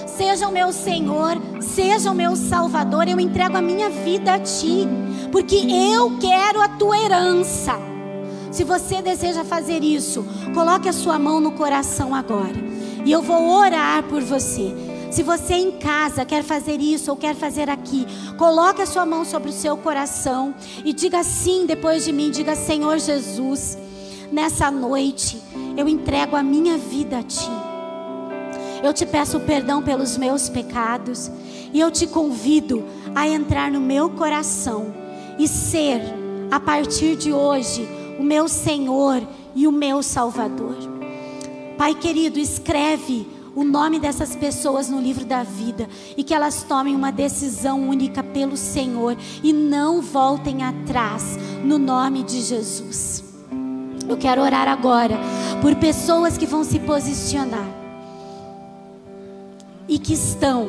Seja 0.07 0.49
o 0.49 0.53
meu 0.53 0.73
Senhor, 0.73 1.37
seja 1.61 2.11
o 2.11 2.14
meu 2.14 2.35
Salvador, 2.35 3.07
eu 3.07 3.21
entrego 3.21 3.57
a 3.57 3.62
minha 3.62 3.89
vida 3.89 4.35
a 4.35 4.39
Ti, 4.41 4.89
porque 5.31 5.57
eu 5.57 6.18
quero 6.18 6.61
a 6.61 6.68
Tua 6.68 6.99
herança. 6.99 7.79
Se 8.51 8.64
você 8.64 9.03
deseja 9.03 9.45
fazer 9.45 9.83
isso, 9.85 10.24
coloque 10.55 10.89
a 10.89 10.93
sua 10.93 11.18
mão 11.18 11.41
no 11.41 11.53
coração 11.53 12.14
agora, 12.14 12.57
e 13.05 13.12
eu 13.12 13.22
vou 13.22 13.51
orar 13.51 14.03
por 14.05 14.22
você. 14.22 14.74
Se 15.11 15.22
você 15.22 15.55
em 15.55 15.72
casa 15.72 16.24
quer 16.24 16.43
fazer 16.43 16.81
isso 16.81 17.11
ou 17.11 17.16
quer 17.16 17.35
fazer 17.35 17.70
aqui, 17.70 18.07
coloque 18.37 18.83
a 18.83 18.87
sua 18.87 19.07
mão 19.07 19.24
sobre 19.24 19.51
o 19.51 19.53
seu 19.53 19.76
coração 19.76 20.55
e 20.85 20.93
diga 20.93 21.22
sim 21.22 21.64
depois 21.66 22.05
de 22.05 22.12
mim, 22.12 22.31
diga 22.31 22.55
Senhor 22.55 22.99
Jesus, 22.99 23.79
nessa 24.31 24.70
noite 24.70 25.41
eu 25.76 25.89
entrego 25.89 26.37
a 26.37 26.43
minha 26.43 26.76
vida 26.76 27.18
a 27.18 27.22
ti. 27.22 27.51
Eu 28.83 28.93
te 28.93 29.07
peço 29.07 29.41
perdão 29.41 29.83
pelos 29.83 30.16
meus 30.16 30.49
pecados 30.49 31.31
e 31.72 31.81
eu 31.81 31.91
te 31.91 32.07
convido 32.07 32.85
a 33.14 33.26
entrar 33.26 33.70
no 33.70 33.81
meu 33.81 34.11
coração 34.11 35.08
e 35.39 35.47
ser 35.47 36.01
a 36.51 36.59
partir 36.59 37.16
de 37.16 37.32
hoje 37.32 37.89
o 38.18 38.22
meu 38.22 38.49
Senhor 38.49 39.22
e 39.55 39.66
o 39.66 39.72
meu 39.72 40.03
Salvador. 40.03 40.76
Pai 41.76 41.95
querido, 41.95 42.39
escreve 42.39 43.26
o 43.55 43.64
nome 43.64 43.99
dessas 43.99 44.36
pessoas 44.36 44.89
no 44.89 45.01
livro 45.01 45.24
da 45.24 45.43
vida 45.43 45.89
e 46.16 46.22
que 46.22 46.34
elas 46.34 46.62
tomem 46.62 46.95
uma 46.95 47.11
decisão 47.11 47.89
única 47.89 48.22
pelo 48.22 48.57
Senhor 48.57 49.16
e 49.43 49.53
não 49.53 50.01
voltem 50.01 50.62
atrás, 50.62 51.39
no 51.64 51.78
nome 51.78 52.22
de 52.22 52.41
Jesus. 52.41 53.24
Eu 54.09 54.16
quero 54.16 54.43
orar 54.43 54.68
agora 54.68 55.18
por 55.61 55.74
pessoas 55.76 56.39
que 56.39 56.47
vão 56.47 56.64
se 56.64 56.78
posicionar 56.78 57.68
e 59.89 59.99
que 59.99 60.14
estão, 60.14 60.68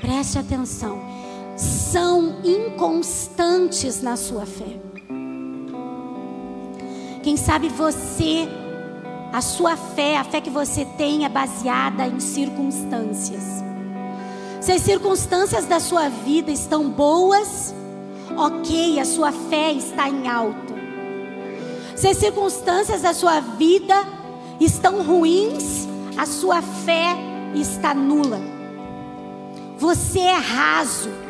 preste 0.00 0.38
atenção, 0.38 1.15
são 1.56 2.36
inconstantes 2.44 4.02
na 4.02 4.16
sua 4.16 4.44
fé. 4.44 4.76
Quem 7.22 7.36
sabe 7.36 7.68
você 7.68 8.46
a 9.32 9.40
sua 9.40 9.76
fé, 9.76 10.16
a 10.16 10.24
fé 10.24 10.40
que 10.40 10.50
você 10.50 10.84
tem 10.84 11.24
é 11.24 11.28
baseada 11.28 12.06
em 12.06 12.20
circunstâncias. 12.20 13.42
Se 14.60 14.72
as 14.72 14.82
circunstâncias 14.82 15.66
da 15.66 15.80
sua 15.80 16.08
vida 16.08 16.50
estão 16.50 16.88
boas, 16.88 17.74
ok, 18.36 19.00
a 19.00 19.04
sua 19.04 19.32
fé 19.32 19.72
está 19.72 20.08
em 20.08 20.28
alta. 20.28 20.74
Se 21.96 22.08
as 22.08 22.16
circunstâncias 22.18 23.02
da 23.02 23.14
sua 23.14 23.40
vida 23.40 23.94
estão 24.60 25.02
ruins, 25.02 25.88
a 26.16 26.26
sua 26.26 26.62
fé 26.62 27.16
está 27.54 27.94
nula. 27.94 28.40
Você 29.78 30.20
é 30.20 30.36
raso 30.36 31.25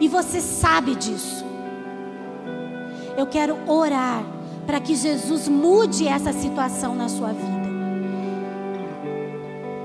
e 0.00 0.08
você 0.08 0.40
sabe 0.40 0.94
disso. 0.96 1.44
Eu 3.16 3.26
quero 3.26 3.56
orar 3.70 4.24
para 4.66 4.80
que 4.80 4.94
Jesus 4.94 5.46
mude 5.46 6.08
essa 6.08 6.32
situação 6.32 6.94
na 6.94 7.08
sua 7.08 7.32
vida. 7.32 7.60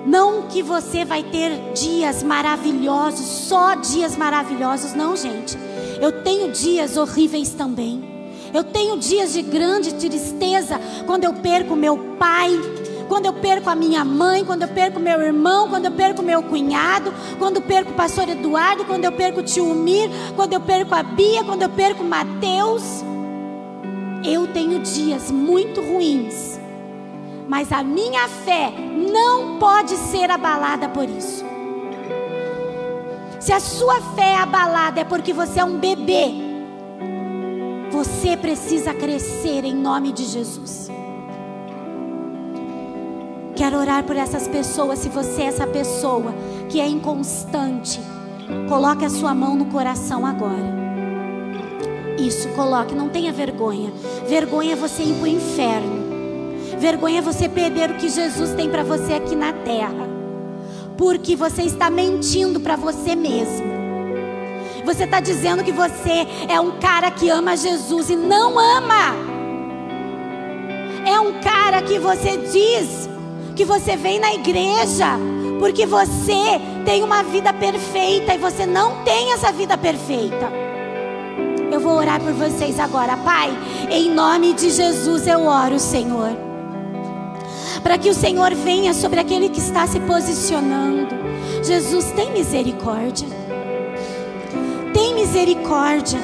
Não 0.06 0.44
que 0.44 0.62
você 0.62 1.04
vai 1.04 1.24
ter 1.24 1.74
dias 1.74 2.22
maravilhosos, 2.22 3.26
só 3.26 3.76
dias 3.76 4.16
maravilhosos, 4.16 4.94
não, 4.94 5.16
gente. 5.16 5.58
Eu 6.00 6.24
tenho 6.24 6.52
dias 6.52 6.96
horríveis 6.96 7.50
também. 7.50 8.16
Eu 8.54 8.64
tenho 8.64 8.98
dias 8.98 9.34
de 9.34 9.42
grande 9.42 9.96
tristeza 9.96 10.80
quando 11.06 11.26
eu 11.26 11.34
perco 11.34 11.76
meu 11.76 11.98
pai, 12.18 12.52
quando 13.08 13.26
eu 13.26 13.34
perco 13.34 13.70
a 13.70 13.76
minha 13.76 14.04
mãe, 14.04 14.44
quando 14.44 14.64
eu 14.64 14.68
perco 14.68 15.00
meu 15.00 15.22
irmão, 15.22 15.70
quando 15.70 15.86
eu 15.86 15.92
perco 15.92 16.22
meu 16.22 16.42
cunhado, 16.44 17.14
quando 17.38 17.58
eu 17.58 17.62
perco 17.62 17.92
o 17.92 17.96
pastor 17.96 18.28
Eduardo, 18.28 18.86
quando 18.86 19.06
eu 19.06 19.12
perco 19.12 19.40
o 19.40 19.44
tio 19.44 19.74
Mir, 19.74 20.10
quando 20.36 20.54
eu 20.54 20.60
perco 20.60 20.96
a 20.96 21.04
Bia, 21.04 21.44
quando 21.44 21.62
eu 21.62 21.70
perco 21.70 22.04
o 22.04 22.08
Mateus. 22.08 23.04
Eu 24.24 24.48
tenho 24.48 24.80
dias 24.80 25.30
muito 25.30 25.82
ruins, 25.82 26.60
mas 27.48 27.72
a 27.72 27.84
minha 27.84 28.28
fé 28.28 28.74
não 29.12 29.60
pode 29.60 29.96
ser 29.98 30.32
abalada 30.32 30.90
por 30.90 31.08
isso. 31.08 31.46
Se 33.40 33.54
a 33.54 33.60
sua 33.60 34.02
fé 34.16 34.32
é 34.32 34.38
abalada 34.38 35.02
é 35.02 35.04
porque 35.04 35.32
você 35.32 35.60
é 35.60 35.64
um 35.64 35.78
bebê, 35.78 36.34
você 37.92 38.36
precisa 38.36 38.92
crescer 38.92 39.64
em 39.64 39.76
nome 39.76 40.12
de 40.12 40.26
Jesus. 40.26 40.90
Quero 43.56 43.78
orar 43.78 44.04
por 44.04 44.18
essas 44.18 44.48
pessoas. 44.48 45.00
Se 45.00 45.08
você 45.08 45.44
é 45.44 45.46
essa 45.46 45.66
pessoa 45.66 46.34
que 46.70 46.80
é 46.80 46.88
inconstante, 46.88 48.02
coloque 48.68 49.06
a 49.06 49.10
sua 49.10 49.34
mão 49.34 49.56
no 49.56 49.66
coração 49.68 50.26
agora. 50.26 50.76
Isso, 52.20 52.50
coloque, 52.50 52.94
não 52.94 53.08
tenha 53.08 53.32
vergonha. 53.32 53.94
Vergonha 54.28 54.74
é 54.74 54.76
você 54.76 55.04
ir 55.04 55.14
para 55.16 55.24
o 55.24 55.28
inferno. 55.28 56.06
Vergonha 56.78 57.20
é 57.20 57.22
você 57.22 57.48
perder 57.48 57.92
o 57.92 57.96
que 57.96 58.10
Jesus 58.10 58.52
tem 58.52 58.70
para 58.70 58.84
você 58.84 59.14
aqui 59.14 59.36
na 59.36 59.54
terra. 59.54 60.06
Porque 60.98 61.36
você 61.36 61.64
está 61.64 61.90
mentindo 61.90 62.60
para 62.60 62.76
você 62.76 63.16
mesmo. 63.16 63.74
Você 64.86 65.06
está 65.06 65.20
dizendo 65.20 65.64
que 65.64 65.72
você 65.72 66.28
é 66.48 66.60
um 66.60 66.78
cara 66.80 67.10
que 67.10 67.30
ama 67.30 67.56
Jesus 67.56 68.10
e 68.10 68.16
não 68.16 68.60
ama. 68.60 69.16
É 71.06 71.20
um 71.20 71.40
cara 71.42 71.82
que 71.82 72.00
você 72.00 72.38
diz 72.38 73.15
que 73.56 73.64
você 73.64 73.96
vem 73.96 74.20
na 74.20 74.34
igreja 74.34 75.18
porque 75.60 75.86
você 75.86 76.60
tem 76.84 77.02
uma 77.02 77.24
vida 77.24 77.54
perfeita 77.54 78.36
e 78.36 78.38
você 78.38 78.66
não 78.66 79.04
tem 79.04 79.32
essa 79.32 79.52
vida 79.52 79.78
perfeita. 79.78 80.52
Eu 81.72 81.80
vou 81.80 81.94
orar 81.94 82.22
por 82.22 82.34
vocês 82.34 82.80
agora, 82.80 83.18
Pai. 83.18 83.50
Em 83.90 84.12
nome 84.12 84.54
de 84.54 84.70
Jesus 84.70 85.26
eu 85.26 85.46
oro, 85.46 85.80
Senhor. 85.80 86.32
Para 87.82 87.98
que 87.98 88.10
o 88.10 88.14
Senhor 88.14 88.54
venha 88.54 88.94
sobre 88.94 89.20
aquele 89.20 89.50
que 89.50 89.60
está 89.60 89.88
se 89.88 90.00
posicionando. 90.02 91.16
Jesus, 91.64 92.12
tem 92.12 92.32
misericórdia. 92.32 93.28
Tem 94.94 95.16
misericórdia. 95.16 96.20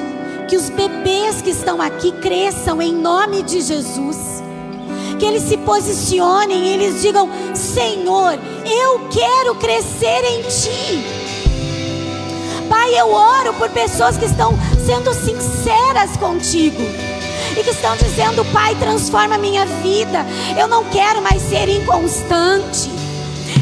Que 0.48 0.56
os 0.56 0.68
bebês 0.68 1.40
que 1.40 1.50
estão 1.50 1.80
aqui 1.80 2.12
cresçam 2.12 2.80
em 2.82 2.92
nome 2.92 3.42
de 3.42 3.60
Jesus. 3.60 4.42
Que 5.22 5.26
eles 5.26 5.44
se 5.44 5.56
posicionem 5.56 6.66
e 6.66 6.68
eles 6.70 7.00
digam: 7.00 7.30
Senhor, 7.54 8.36
eu 8.66 9.08
quero 9.08 9.54
crescer 9.54 10.20
em 10.24 10.42
Ti. 10.42 11.04
Pai, 12.68 12.92
eu 12.98 13.12
oro 13.12 13.54
por 13.54 13.70
pessoas 13.70 14.16
que 14.16 14.24
estão 14.24 14.52
sendo 14.84 15.14
sinceras 15.14 16.16
contigo 16.16 16.82
e 17.56 17.62
que 17.62 17.70
estão 17.70 17.96
dizendo: 17.96 18.44
Pai, 18.46 18.74
transforma 18.74 19.36
a 19.36 19.38
minha 19.38 19.64
vida. 19.64 20.26
Eu 20.58 20.66
não 20.66 20.82
quero 20.86 21.22
mais 21.22 21.40
ser 21.40 21.68
inconstante. 21.68 22.90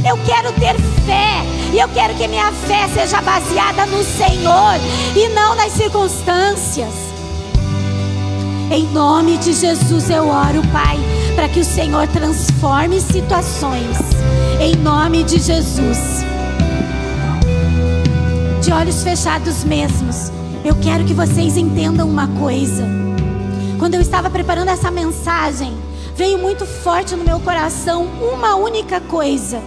Eu 0.08 0.16
quero 0.24 0.50
ter 0.54 0.76
fé 1.04 1.42
e 1.74 1.78
eu 1.78 1.90
quero 1.90 2.14
que 2.14 2.26
minha 2.26 2.50
fé 2.52 2.88
seja 2.88 3.20
baseada 3.20 3.84
no 3.84 4.02
Senhor 4.02 4.76
e 5.14 5.28
não 5.34 5.54
nas 5.56 5.72
circunstâncias. 5.72 6.94
Em 8.70 8.84
nome 8.92 9.36
de 9.36 9.52
Jesus 9.52 10.08
eu 10.08 10.26
oro, 10.26 10.62
Pai, 10.72 10.96
para 11.40 11.48
que 11.48 11.60
o 11.60 11.64
Senhor 11.64 12.06
transforme 12.08 13.00
situações. 13.00 13.96
Em 14.60 14.76
nome 14.76 15.24
de 15.24 15.40
Jesus. 15.40 15.98
De 18.60 18.70
olhos 18.70 19.02
fechados 19.02 19.64
mesmos. 19.64 20.30
Eu 20.62 20.74
quero 20.74 21.02
que 21.06 21.14
vocês 21.14 21.56
entendam 21.56 22.06
uma 22.06 22.28
coisa. 22.28 22.86
Quando 23.78 23.94
eu 23.94 24.02
estava 24.02 24.28
preparando 24.28 24.68
essa 24.68 24.90
mensagem, 24.90 25.72
veio 26.14 26.36
muito 26.36 26.66
forte 26.66 27.16
no 27.16 27.24
meu 27.24 27.40
coração 27.40 28.04
uma 28.34 28.56
única 28.56 29.00
coisa. 29.00 29.62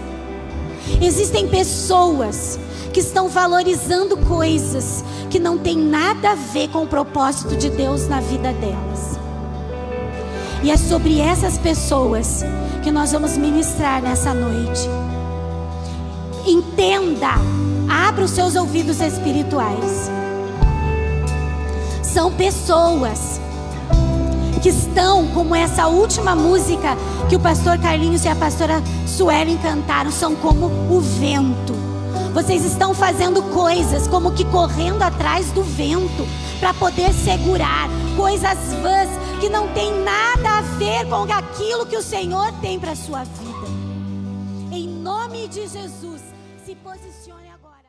Existem 1.02 1.48
pessoas 1.48 2.60
que 2.94 3.00
estão 3.00 3.28
valorizando 3.30 4.16
coisas 4.16 5.04
que 5.28 5.40
não 5.40 5.58
tem 5.58 5.76
nada 5.76 6.34
a 6.34 6.36
ver 6.36 6.68
com 6.68 6.84
o 6.84 6.88
propósito 6.88 7.56
de 7.58 7.72
Deus 7.72 8.08
na 8.08 8.20
vida 8.20 8.54
delas. 8.54 8.93
E 10.64 10.72
é 10.72 10.78
sobre 10.78 11.20
essas 11.20 11.58
pessoas 11.58 12.42
que 12.82 12.90
nós 12.90 13.12
vamos 13.12 13.38
ministrar 13.38 14.02
nessa 14.02 14.34
noite. 14.34 14.88
Entenda, 16.46 17.32
abra 17.90 18.24
os 18.24 18.32
seus 18.32 18.56
ouvidos 18.56 19.02
espirituais. 19.02 20.10
São 22.02 22.32
pessoas 22.32 23.42
que 24.62 24.70
estão, 24.70 25.28
como 25.28 25.54
essa 25.54 25.88
última 25.88 26.34
música 26.34 26.96
que 27.28 27.36
o 27.36 27.40
pastor 27.42 27.78
Carlinhos 27.78 28.24
e 28.24 28.30
a 28.30 28.36
pastora 28.36 28.82
Suelen 29.06 29.58
cantaram, 29.58 30.12
são 30.12 30.34
como 30.34 30.68
o 30.90 31.02
vento. 31.02 31.83
Vocês 32.34 32.66
estão 32.66 32.96
fazendo 32.96 33.44
coisas 33.54 34.08
como 34.08 34.34
que 34.34 34.44
correndo 34.46 35.04
atrás 35.04 35.52
do 35.52 35.62
vento 35.62 36.28
para 36.60 36.74
poder 36.74 37.14
segurar 37.14 37.88
coisas 38.18 38.58
vãs 38.82 39.10
que 39.40 39.50
não 39.50 39.68
tem 39.68 39.94
nada 40.02 40.58
a 40.58 40.62
ver 40.62 41.08
com 41.08 41.32
aquilo 41.32 41.86
que 41.86 41.96
o 41.96 42.02
Senhor 42.02 42.52
tem 42.60 42.80
para 42.80 42.96
sua 42.96 43.24
vida. 43.24 43.68
Em 44.72 44.88
nome 44.88 45.48
de 45.48 45.68
Jesus, 45.68 46.22
se 46.66 46.76
posicione 46.76 47.50
agora. 47.50 47.84